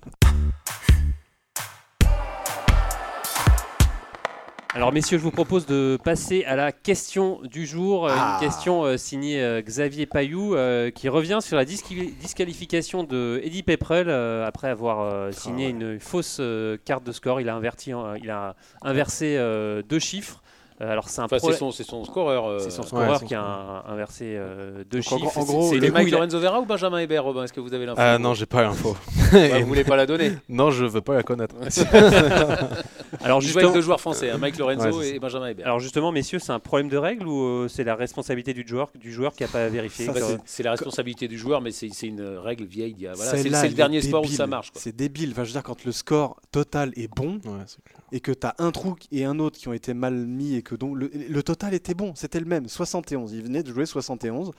[4.76, 8.38] Alors messieurs, je vous propose de passer à la question du jour, euh, Ah.
[8.40, 13.64] une question euh, signée euh, Xavier Payou euh, qui revient sur la disqualification de Eddie
[13.64, 15.72] Pepperell euh, après avoir euh, signé ouais.
[15.72, 17.42] une fausse euh, carte de score.
[17.42, 20.44] Il a, inverti, en- il a inversé euh, deux chiffres.
[20.82, 22.46] Euh, alors c'est un Enfin, c'est problème- son, c'est son scoreur.
[22.48, 25.38] euh, c'est son Ouais, scoreur son qui a un- inversé euh, deux Donc, chiffres.
[25.38, 27.44] en gros, C'est- Mike a- Lorenzo Vera ou Benjamin Hébert, Robin?
[27.44, 28.00] Est-ce que vous avez l'info?
[28.02, 28.96] Ah non, j'ai pas l'info.
[29.34, 30.32] Ouais, Vous voulez pas la donner?
[30.50, 31.56] Non, je veux pas la connaître.
[33.22, 35.66] Alors Je joue avec justement, deux joueurs français, hein, Mike Lorenzo Ouais, et Benjamin Hébert.
[35.66, 38.90] alors justement, messieurs, c'est un problème de règle ou euh, c'est la responsabilité du joueur,
[38.96, 40.08] du joueur qui n'a pas vérifié?
[40.08, 40.14] Bah,
[40.46, 43.08] c'est- la responsabilité du joueur, mais c'est c'est une règle vieille.
[43.08, 44.70] a- Voilà, c'est le dernier sport où ça marche.
[44.76, 45.32] C'est débile.
[45.32, 47.40] Enfin, je veux dire, quand le score total est bon
[48.12, 50.62] et que tu as un trou et un autre qui ont été mal mis et
[50.70, 52.68] que donc le, le total était bon, c'était le même.
[52.70, 53.34] 71.
[53.34, 54.52] Il venait de jouer 71.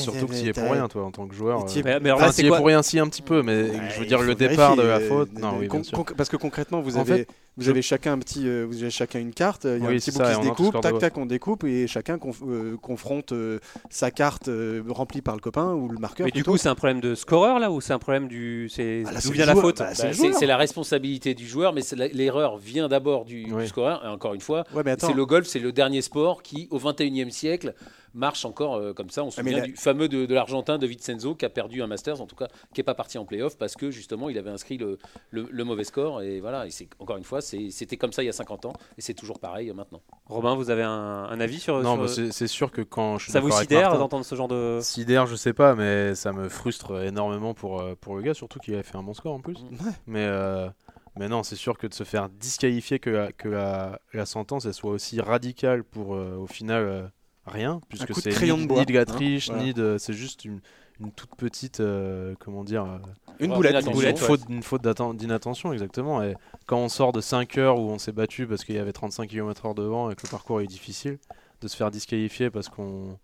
[0.00, 1.66] Surtout que tu y es pour rien, toi, en tant que joueur.
[1.66, 2.00] Es- euh.
[2.02, 4.22] Mais, Enfin, c'est y pour rien si un petit peu, mais Ouais, je veux dire
[4.22, 5.28] le départ de la faute.
[5.36, 5.82] euh, Non, oui, con-
[6.16, 8.90] parce que concrètement, vous En avez, fait, vous avez chacun un petit, euh, vous avez
[8.90, 9.64] chacun une carte.
[9.64, 11.64] Il y a Oui, un petit bout ça, qui se découpe, tac tac, on découpe
[11.64, 13.58] et chacun conf- euh, confronte euh,
[13.90, 16.26] sa carte euh, remplie par le copain ou le marqueur.
[16.26, 18.68] Mais du coup, c'est un problème de scoreur là ou c'est un problème du.
[18.68, 21.82] c'est Ah, D'où vient la faute Bah, c'est Bah, C'est la responsabilité du joueur, mais
[22.12, 24.04] l'erreur vient d'abord du, scoreur.
[24.04, 27.30] Et encore une fois, Ouais, c'est le golf, c'est le dernier sport qui, au 21e
[27.30, 27.74] siècle,
[28.14, 29.22] marche encore euh, comme ça.
[29.24, 31.50] On se Ah, mais souvient la- du fameux de, de l'Argentin de Vincenzo qui a
[31.50, 34.30] perdu un Masters, en tout cas, qui n'est pas parti en playoff parce que justement
[34.30, 34.96] il avait inscrit le,
[35.30, 36.22] le- le mauvais score.
[36.22, 38.72] Et voilà, et c'est encore une fois, c'était comme ça il y a 50 ans
[38.98, 40.02] et c'est toujours pareil euh, maintenant.
[40.26, 41.80] Robin, vous avez un, un avis sur.
[41.82, 44.80] Non, sur- c'est sûr que quand je suis ça vous sidère d'entendre ce genre de.
[44.82, 48.58] Sidère, je sais pas, mais ça me frustre énormément pour, euh, pour le gars, surtout
[48.58, 49.56] qu'il avait fait un bon score en plus.
[49.56, 49.92] Ouais.
[50.06, 50.68] Mais, euh,
[51.16, 54.66] mais non, c'est sûr que de se faire disqualifier, que la, que la, la sentence
[54.66, 57.06] elle soit aussi radicale pour euh, au final euh,
[57.46, 59.62] rien, puisque c'est ni, de ni de la hein, triche, voilà.
[59.62, 59.96] ni de.
[59.98, 60.60] C'est juste une,
[61.00, 61.80] une toute petite.
[61.80, 62.98] euh, comment dire euh,
[63.40, 63.84] Une boulette.
[63.86, 64.18] une boulette.
[64.18, 64.82] faute, une faute
[65.16, 66.22] d'inattention, exactement.
[66.22, 66.34] Et
[66.66, 69.28] quand on sort de 5 heures où on s'est battu parce qu'il y avait 35
[69.28, 71.18] km/h devant et que le parcours est difficile,
[71.60, 73.18] de se faire disqualifier parce qu'on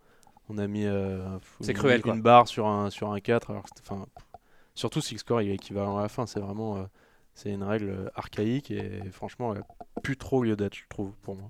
[0.48, 1.24] on a mis euh,
[1.60, 3.50] C'est une- cruel, une, barre sur un, sur un 4.
[3.50, 4.06] Alors enfin,
[4.74, 6.82] surtout si le score il est équivalent à la fin, c'est vraiment euh,
[7.34, 11.36] c'est une règle archaïque et franchement, elle a plus trop lieu d'être, je trouve, pour
[11.36, 11.48] moi.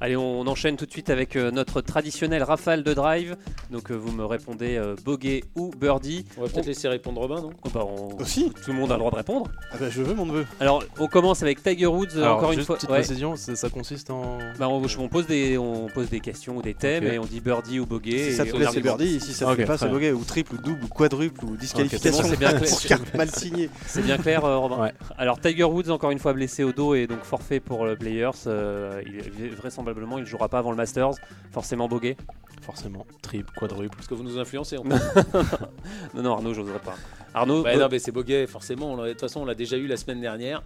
[0.00, 3.36] Allez, on, enchaîne tout de suite avec euh, notre traditionnel rafale de drive.
[3.70, 6.24] Donc, euh, vous me répondez euh, bogey ou birdie.
[6.36, 7.50] On va peut-être laisser répondre Robin, non?
[7.64, 9.46] Oh, bah, on- Aussi Tout le monde a le droit de répondre.
[9.72, 10.46] Ah bah, je veux mon neveu.
[10.60, 12.08] Alors, on commence avec Tiger Woods.
[12.16, 12.76] euh, Alors, encore une fois.
[12.76, 12.98] petite Ouais.
[12.98, 14.38] précision, ça, ça consiste en.
[14.58, 17.40] Bah, on, on pose des, on pose des questions ou des thèmes et on dit
[17.40, 18.30] birdie ou bogey.
[18.30, 19.18] Si ça te plaît, c'est birdie.
[19.20, 20.12] Si ça te Ok, plaît pas, c'est bogey.
[20.12, 22.22] Ou triple, ou double, ou quadruple, ou disqualification.
[22.24, 22.98] c'est bien clair.
[23.16, 23.68] Mal signée.
[23.86, 24.92] C'est bien clair, euh, Robin Ouais.
[25.16, 28.30] Alors, Tiger Woods, encore une fois blessé au dos et donc forfait pour le Players.
[28.46, 31.10] euh, il, vraisemblablement, il ne jouera pas avant le Masters.
[31.52, 32.16] Forcément, bogey.
[32.62, 33.96] Forcément, triple, quadruple.
[33.96, 34.76] Parce que vous nous influencez.
[34.78, 34.84] en
[36.14, 36.94] Non, non, Arnaud, j'oserais pas.
[37.34, 38.92] Arnaud, Ouais, euh, non, mais c'est Boguet, forcément.
[38.92, 40.62] on l'a- De toute façon, on l'a déjà eu la semaine dernière.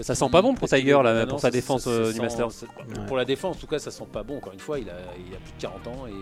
[0.00, 2.16] Ça sent pas bon pour Tiger, là, Ah pour sa défense, ça- euh, ça du
[2.16, 2.52] sent- Masters.
[2.52, 3.06] ça- Ouais.
[3.06, 4.38] Pour la défense, en tout cas, ça sent pas bon.
[4.38, 6.12] Encore une fois, il a, il a plus de 40 ans et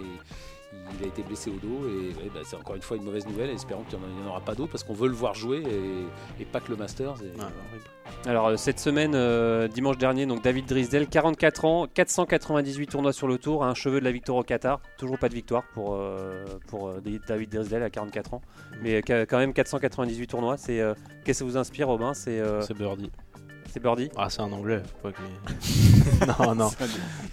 [0.99, 1.87] il a été blessé au dos.
[1.89, 3.51] Et ouais, bah, c'est encore une fois une mauvaise nouvelle.
[3.51, 6.43] Espérons qu'il n'y en, en aura pas d'autres parce qu'on veut le voir jouer et,
[6.43, 7.17] et pas que le Masters.
[7.23, 7.49] et- Ah.
[8.27, 13.27] Alors euh, cette semaine, euh, dimanche dernier, donc David Drisdale, 44 ans, 498 tournois sur
[13.27, 14.81] le tour, un cheveu de la victoire au Qatar.
[14.99, 18.43] Toujours pas de victoire pour, euh, pour euh, David Drisdale à 44 ans,
[18.83, 20.57] mais euh, quand même 498 tournois.
[20.59, 20.95] C'est euh,
[21.25, 22.13] qu'est-ce que ça vous inspire, Robin?
[22.15, 23.11] C'est euh, C'est birdie.
[23.75, 24.09] C'est birdie.
[24.17, 24.81] Ah, c'est un anglais.
[25.03, 26.71] faut pas que- non, non.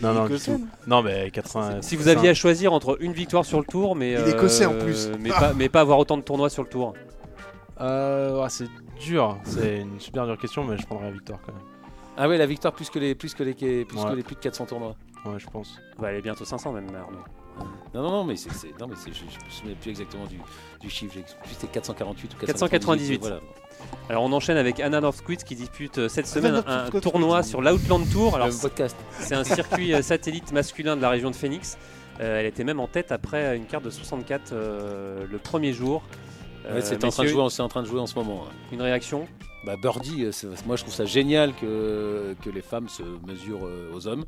[0.02, 0.68] Non, non, du Écossais, tout.
[0.88, 1.82] Non, mais 80.
[1.84, 4.66] Si vous aviez à choisir entre une victoire sur le tour, mais Il est écossais
[4.66, 5.10] en euh, plus.
[5.20, 6.94] mais pas mais pas avoir autant de tournois sur le tour.
[7.80, 8.68] Euh, ah, c'est
[9.00, 9.38] dur.
[9.44, 11.62] C'est une super dure question, mais je prendrais la victoire quand même.
[12.18, 14.10] Ah ouais, la victoire plus que les plus que les plus Ouais.
[14.10, 14.96] que les plus de 400 tournois.
[15.26, 15.80] Ouais, je pense.
[16.00, 17.20] Bah, elle est bientôt 500 même, Arnaud.
[17.94, 20.26] Non, non, non, mais c'est, c'est- non, mais c'est, je, je me souviens plus exactement
[20.26, 20.40] du,
[20.80, 21.16] du chiffre.
[21.46, 23.20] C'était 448 ou 498.
[23.22, 23.40] Voilà.
[24.10, 27.04] Alors on enchaîne avec Anna Northquist qui dispute euh, cette semaine Anna un Northquist.
[27.04, 28.36] tournoi sur l'Outland Tour.
[28.36, 28.50] Alors.
[29.20, 31.78] C'est un circuit euh, satellite masculin de la région de Phoenix.
[32.20, 36.04] Euh, elle était même en tête après une carte de 64 euh, le premier jour.
[36.68, 38.06] Euh, Ouais, c'est en, train de messieurs, jouer en- c'est en train de jouer en
[38.08, 38.44] ce moment.
[38.72, 39.28] Une réaction?
[39.64, 40.32] Bah, Birdie, euh,
[40.66, 44.26] moi je trouve ça génial que, que les femmes se mesurent euh, aux hommes.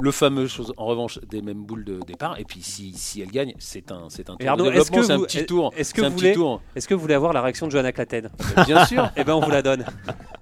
[0.00, 2.38] Le fameux chose, en revanche, des mêmes boules de départ.
[2.38, 4.90] Et puis si, si elle gagne, c'est un, c'est un tour Et Arnaud, de est-ce
[4.90, 5.72] développement, que c'est un vous- petit tour.
[5.76, 6.62] est-ce que vous petit voulez- tour.
[6.76, 8.30] Est-ce que vous voulez avoir la réaction de Johanna Claten?
[8.66, 9.10] Bien sûr.
[9.16, 9.84] Eh ben, on vous la donne.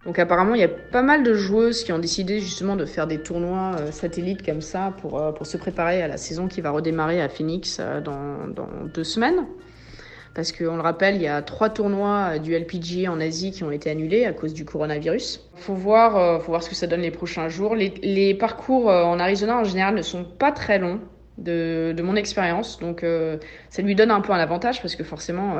[0.04, 3.06] Donc apparemment, il y a pas mal de joueuses qui ont décidé justement de faire
[3.06, 6.60] des tournois euh, satellites comme ça pour, euh, pour se préparer à la saison qui
[6.60, 9.46] va redémarrer à Phoenix euh, dans, dans deux semaines.
[10.36, 13.64] Parce qu'on le rappelle, il y a trois tournois euh, du LPGA en Asie qui
[13.64, 15.48] ont été annulés à cause du coronavirus.
[15.54, 17.74] Faut voir, euh, faut voir ce que ça donne les prochains jours.
[17.74, 21.00] Les, parcours euh, en Arizona en général ne sont pas très longs
[21.38, 23.04] de, mon expérience, donc
[23.68, 25.58] ça lui donne un peu un avantage parce que forcément,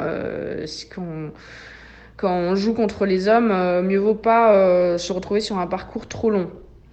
[2.17, 3.53] quand, on- joue contre les hommes,
[3.83, 6.51] mieux vaut pas se retrouver sur un parcours trop long.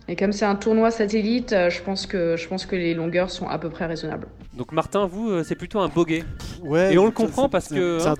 [0.09, 3.29] Et comme c'est un tournoi satellite, euh, je pense que je pense que les longueurs
[3.31, 4.27] sont à peu près raisonnables.
[4.53, 6.23] Donc Martin, vous, euh, c'est plutôt un boguet.
[6.61, 8.15] Ouais, Et on le comprend parce que- C'est un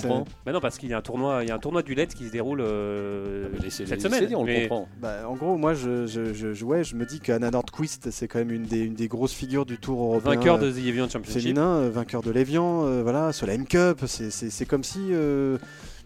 [0.00, 0.08] ça.
[0.08, 0.24] comprend?
[0.46, 2.14] Bah non, parce qu'il y a un tournoi, il y a un tournoi du LED
[2.14, 4.24] qui se déroule euh, cette laissez semaine.
[4.26, 4.88] dire, on le comprend.
[5.02, 8.28] Bah, en gros, moi, je, je, je, je- ouais, je me dis qu'Anna Nordquist, c'est
[8.28, 10.34] quand même une des, une des grosses figures du Tour européen.
[10.36, 11.42] Vainqueur de The Evian Championship.
[11.42, 14.30] féminin, vainqueur de l'Evian, euh, voilà, Solheim Cup, c'est-
[14.64, 15.58] comme si, euh,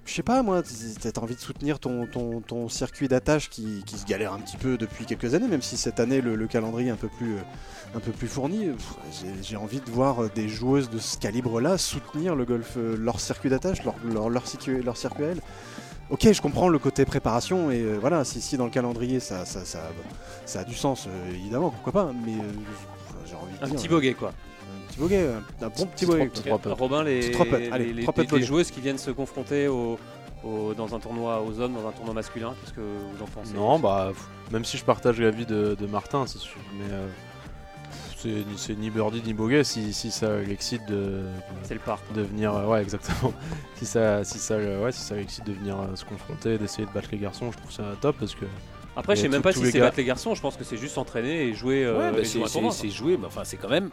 [0.06, 3.96] je sais pas moi, t'as envie de soutenir ton, ton, ton circuit d'attache qui, qui
[3.98, 6.88] se galère un petit peu depuis quelques années, même si cette année le, le calendrier
[6.88, 7.40] est un peu plus, euh,
[7.96, 8.70] un peu plus fourni.
[9.42, 13.18] J'ai- envie de voir euh, des joueuses de ce calibre-là soutenir le golf, euh, leur
[13.20, 15.40] circuit d'attache, leur, leur, leur, situ- leur circuit à elles.
[16.10, 19.46] Ok, je comprends le côté préparation et euh, voilà, si, si dans le calendrier ça,
[19.46, 19.90] ça, ça,
[20.44, 22.52] ça a du sens, euh, évidemment, pourquoi pas, mais euh,
[23.26, 24.32] j'ai envie de Un dire, petit boguet quoi.
[24.94, 25.26] Petit boguet,
[25.60, 26.30] un, un bon petit boguet.
[26.78, 27.34] Robin, les,
[27.72, 29.98] allez, les- les- les joueuses qui viennent se confronter au,
[30.44, 33.54] au- dans un tournoi aux hommes, dans un tournoi masculin, qu'est-ce que vous en pensez
[33.54, 34.12] Non, bah,
[34.52, 37.06] même si je partage l'avis de, de Martin, c'est sûr, mais euh,
[38.18, 41.22] c'est ni- c'est ni Birdie ni Boguet si, si ça l'excite de, de,
[41.62, 42.00] C'est le parc.
[42.14, 42.54] de venir.
[42.54, 43.32] euh, ouais, exactement.
[43.76, 46.86] si ça, si ça, euh, ouais, si ça l'excite de venir euh, se confronter, d'essayer
[46.86, 48.44] de battre les garçons, je trouve ça top parce que.
[48.96, 50.94] Après, je sais même pas si c'est battre les garçons, je pense que c'est juste
[50.94, 53.90] s'entraîner et jouer, euh, Ouais, bah, c'est jouer, mais enfin c'est quand même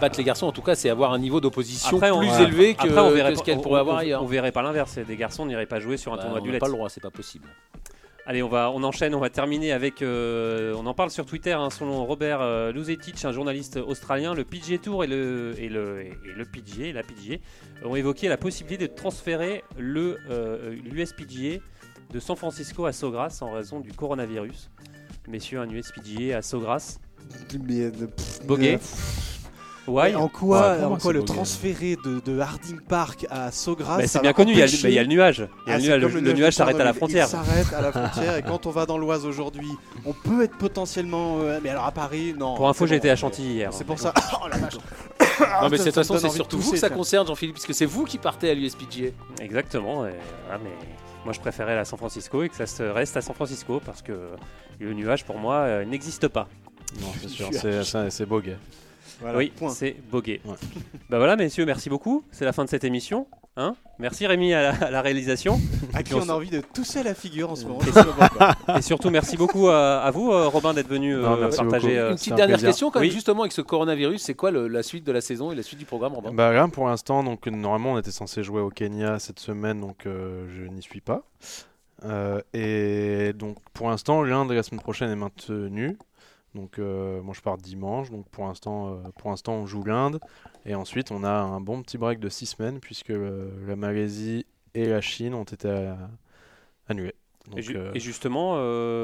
[0.00, 0.46] battre les garçons.
[0.46, 2.42] En tout cas, c'est avoir un niveau d'opposition on- plus ouais.
[2.42, 4.22] élevé que, Après, on que verrait ce qu'elle on- pourrait avoir on- ailleurs.
[4.22, 6.48] On verrait pas l'inverse, des garçons n'iraient pas jouer sur un Bah, tournoi on du
[6.48, 6.60] n'a LED.
[6.60, 7.48] pas le droit, c'est pas possible.
[8.28, 11.52] Allez, on va, on enchaîne, on va terminer avec, euh, on en parle sur Twitter,
[11.52, 16.00] hein, selon Robert euh, Luzetich, un journaliste australien, le PGA Tour et le, et le,
[16.00, 17.36] et le PGA, la PGA,
[17.84, 21.60] ont évoqué la possibilité de transférer le euh, l'USPGA
[22.12, 24.70] de San Francisco à Sogras en raison du coronavirus.
[25.28, 26.98] Messieurs, un USPGA à Sogras.
[27.54, 28.78] Euh, pff, Boguet.
[29.86, 34.32] Why En quoi, en le transférer de, de Harding Park à Sogras Bah, C'est bien
[34.32, 35.38] connu, il y, a, le- empêcher- bah, il y a le nuage.
[35.66, 35.82] Il y a Ah, le
[36.20, 37.26] nuage, le, s'arrête à la frontière.
[37.26, 39.70] Il s'arrête à la frontière et quand on va dans l'Oise aujourd'hui,
[40.04, 41.38] on peut être potentiellement.
[41.40, 42.56] euh, mais alors à Paris, non.
[42.56, 42.92] Pour info, bon.
[42.92, 43.72] été à Chantilly hier.
[43.72, 44.12] C'est pour ça.
[44.42, 44.74] Oh la vache.
[45.62, 48.04] Non, mais de toute façon, c'est surtout vous que ça concerne, Jean-Philippe, puisque c'est vous
[48.04, 49.08] qui partez à l'USPGA.
[49.40, 50.06] Exactement.
[50.06, 50.14] et
[50.46, 50.70] voilà, mais
[51.24, 54.00] moi, je préférais la San Francisco et que ça se reste à San Francisco parce
[54.00, 54.12] que
[54.80, 56.48] le nuage, pour moi, euh, n'existe pas.
[57.00, 58.56] Non, c'est sûr, c'est- c'est Boguet.
[59.20, 59.70] Voilà, oui, point.
[59.70, 60.40] c'est Boguet.
[60.44, 60.54] Ouais.
[61.10, 62.24] bah voilà, messieurs, merci beaucoup.
[62.30, 63.26] C'est la fin de cette émission.
[63.58, 65.58] Hein merci Rémi à la, à la réalisation.
[65.94, 67.78] À qui on a envie de tousser la figure en ce moment.
[68.76, 71.86] Et- surtout, merci beaucoup à, à vous, euh, Robin, d'être venu euh, Non, merci partager.
[71.88, 71.98] beaucoup.
[71.98, 72.68] euh, Une petite un dernière plaisir.
[72.68, 73.14] question, quand même, Oui.
[73.14, 75.78] justement, avec ce coronavirus, c'est quoi le- la suite de la saison et la suite
[75.78, 76.32] du programme, Robin?
[76.34, 80.04] Bah là pour l'instant donc normalement on était censé jouer au Kenya cette semaine donc
[80.04, 81.22] euh, je n'y suis pas.
[82.04, 85.96] Euh, et donc pour l'instant l'Inde la semaine prochaine est maintenu.
[86.56, 90.18] Donc euh, moi je pars dimanche donc pour l'instant euh, pour l'instant on joue l'Inde
[90.64, 94.44] et ensuite on a un bon petit break de six semaines puisque euh, la Malaisie
[94.74, 95.68] et la Chine ont été
[96.88, 97.14] annulés.
[97.46, 98.54] Et, Donc, ju- et justement,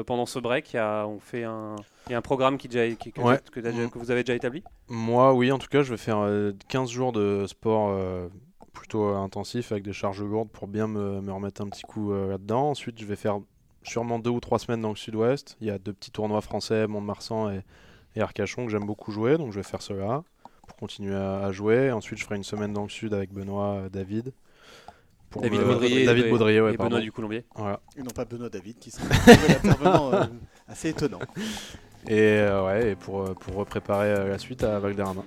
[0.03, 1.75] pendant ce break, il y a, on fait un,
[2.07, 3.39] il y a un programme qui déjà, qui- que, Ouais.
[3.51, 4.63] que t'as déjà- que vous avez déjà établi?
[4.89, 7.97] Moi, oui, en tout cas, je vais faire euh, 15 jours de sport
[8.73, 12.71] plutôt intensif avec des charges lourdes pour bien me, me remettre un petit coup là-dedans.
[12.71, 13.39] Ensuite, je vais faire
[13.83, 15.57] sûrement deux ou trois semaines dans le sud-ouest.
[15.61, 17.61] Il y a deux petits tournois français, Mont-de-Marsan et,
[18.15, 20.23] et Arcachon, que j'aime beaucoup jouer, donc je vais faire cela
[20.67, 21.91] pour continuer à, à jouer.
[21.91, 24.31] Ensuite, je ferai une semaine dans le sud avec Benoît, euh, David.
[25.29, 26.89] pour David me- Baudrier, David et- Baudrier, ouais, et pardon.
[26.91, 27.43] Benoît du Colombier.
[27.55, 27.79] Voilà.
[27.97, 29.05] Et non pas Benoît David qui serait
[29.83, 30.25] un euh,
[30.67, 31.19] assez étonnant.
[32.07, 35.23] Et, euh, ouais, et pour, pour préparer la suite à Valderrama.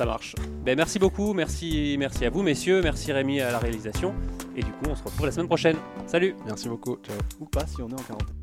[0.00, 0.34] Ça marche.
[0.64, 4.14] Ben, merci beaucoup, merci, merci à vous messieurs, merci Rémi à la réalisation.
[4.56, 5.76] Et du coup, on se retrouve la semaine prochaine.
[6.06, 6.96] Salut Merci beaucoup.
[7.02, 7.18] Ciao.
[7.38, 8.39] Ou pas si on est en quarantaine.